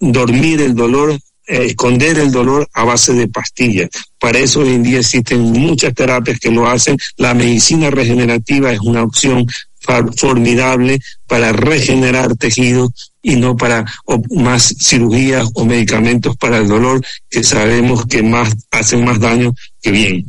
[0.00, 1.18] dormir el dolor,
[1.48, 3.88] esconder el dolor a base de pastillas.
[4.18, 6.96] Para eso hoy en día existen muchas terapias que lo hacen.
[7.16, 9.46] La medicina regenerativa es una opción
[10.16, 13.84] formidable para regenerar tejidos y no para
[14.30, 19.90] más cirugías o medicamentos para el dolor que sabemos que más hacen más daño que
[19.90, 20.26] bien.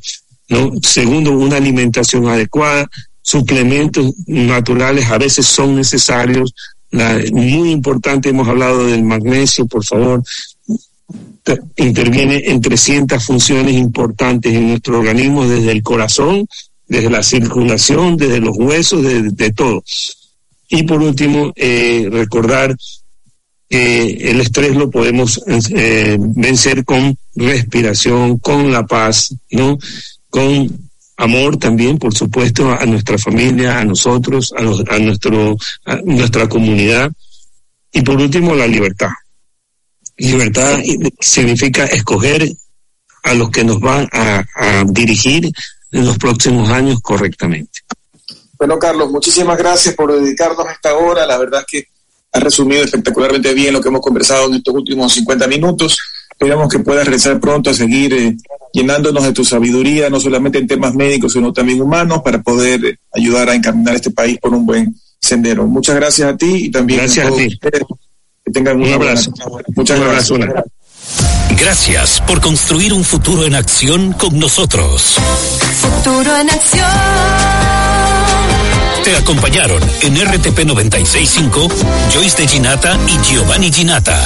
[0.48, 0.72] ¿no?
[0.82, 2.88] Segundo, una alimentación adecuada,
[3.22, 6.54] suplementos naturales a veces son necesarios.
[7.32, 10.24] Muy importante, hemos hablado del magnesio, por favor,
[11.78, 16.48] interviene en 300 funciones importantes en nuestro organismo, desde el corazón,
[16.88, 19.84] desde la circulación, desde los huesos, de, todo.
[20.70, 22.76] Y por último, eh, recordar
[23.70, 29.78] que el estrés lo podemos eh, vencer con respiración, con la paz, ¿no?
[30.30, 35.96] Con amor también, por supuesto, a nuestra familia, a nosotros, a, los, a nuestro, a
[35.98, 37.12] nuestra comunidad.
[37.92, 39.10] Y por último, la libertad.
[40.20, 40.80] Libertad
[41.20, 42.52] significa escoger
[43.24, 45.50] a los que nos van a, a, dirigir
[45.92, 47.80] en los próximos años correctamente.
[48.58, 51.26] Bueno, Carlos, muchísimas gracias por dedicarnos a esta hora.
[51.26, 51.88] La verdad es que
[52.32, 55.98] has resumido espectacularmente bien lo que hemos conversado en estos últimos 50 minutos.
[56.30, 58.36] Esperamos que puedas regresar pronto a seguir eh,
[58.74, 63.50] llenándonos de tu sabiduría, no solamente en temas médicos, sino también humanos, para poder ayudar
[63.50, 65.66] a encaminar este país por un buen sendero.
[65.66, 67.48] Muchas gracias a ti y también gracias a, a ti.
[67.48, 67.84] Ustedes.
[68.50, 69.32] Que tengan un abrazo.
[69.76, 70.66] Muchas un abrazo, gracias.
[71.56, 75.18] Gracias por construir un futuro en acción con nosotros.
[75.80, 76.88] Futuro en acción.
[79.04, 81.68] Te acompañaron en RTP 965
[82.12, 84.20] Joyce de Ginata y Giovanni Ginata.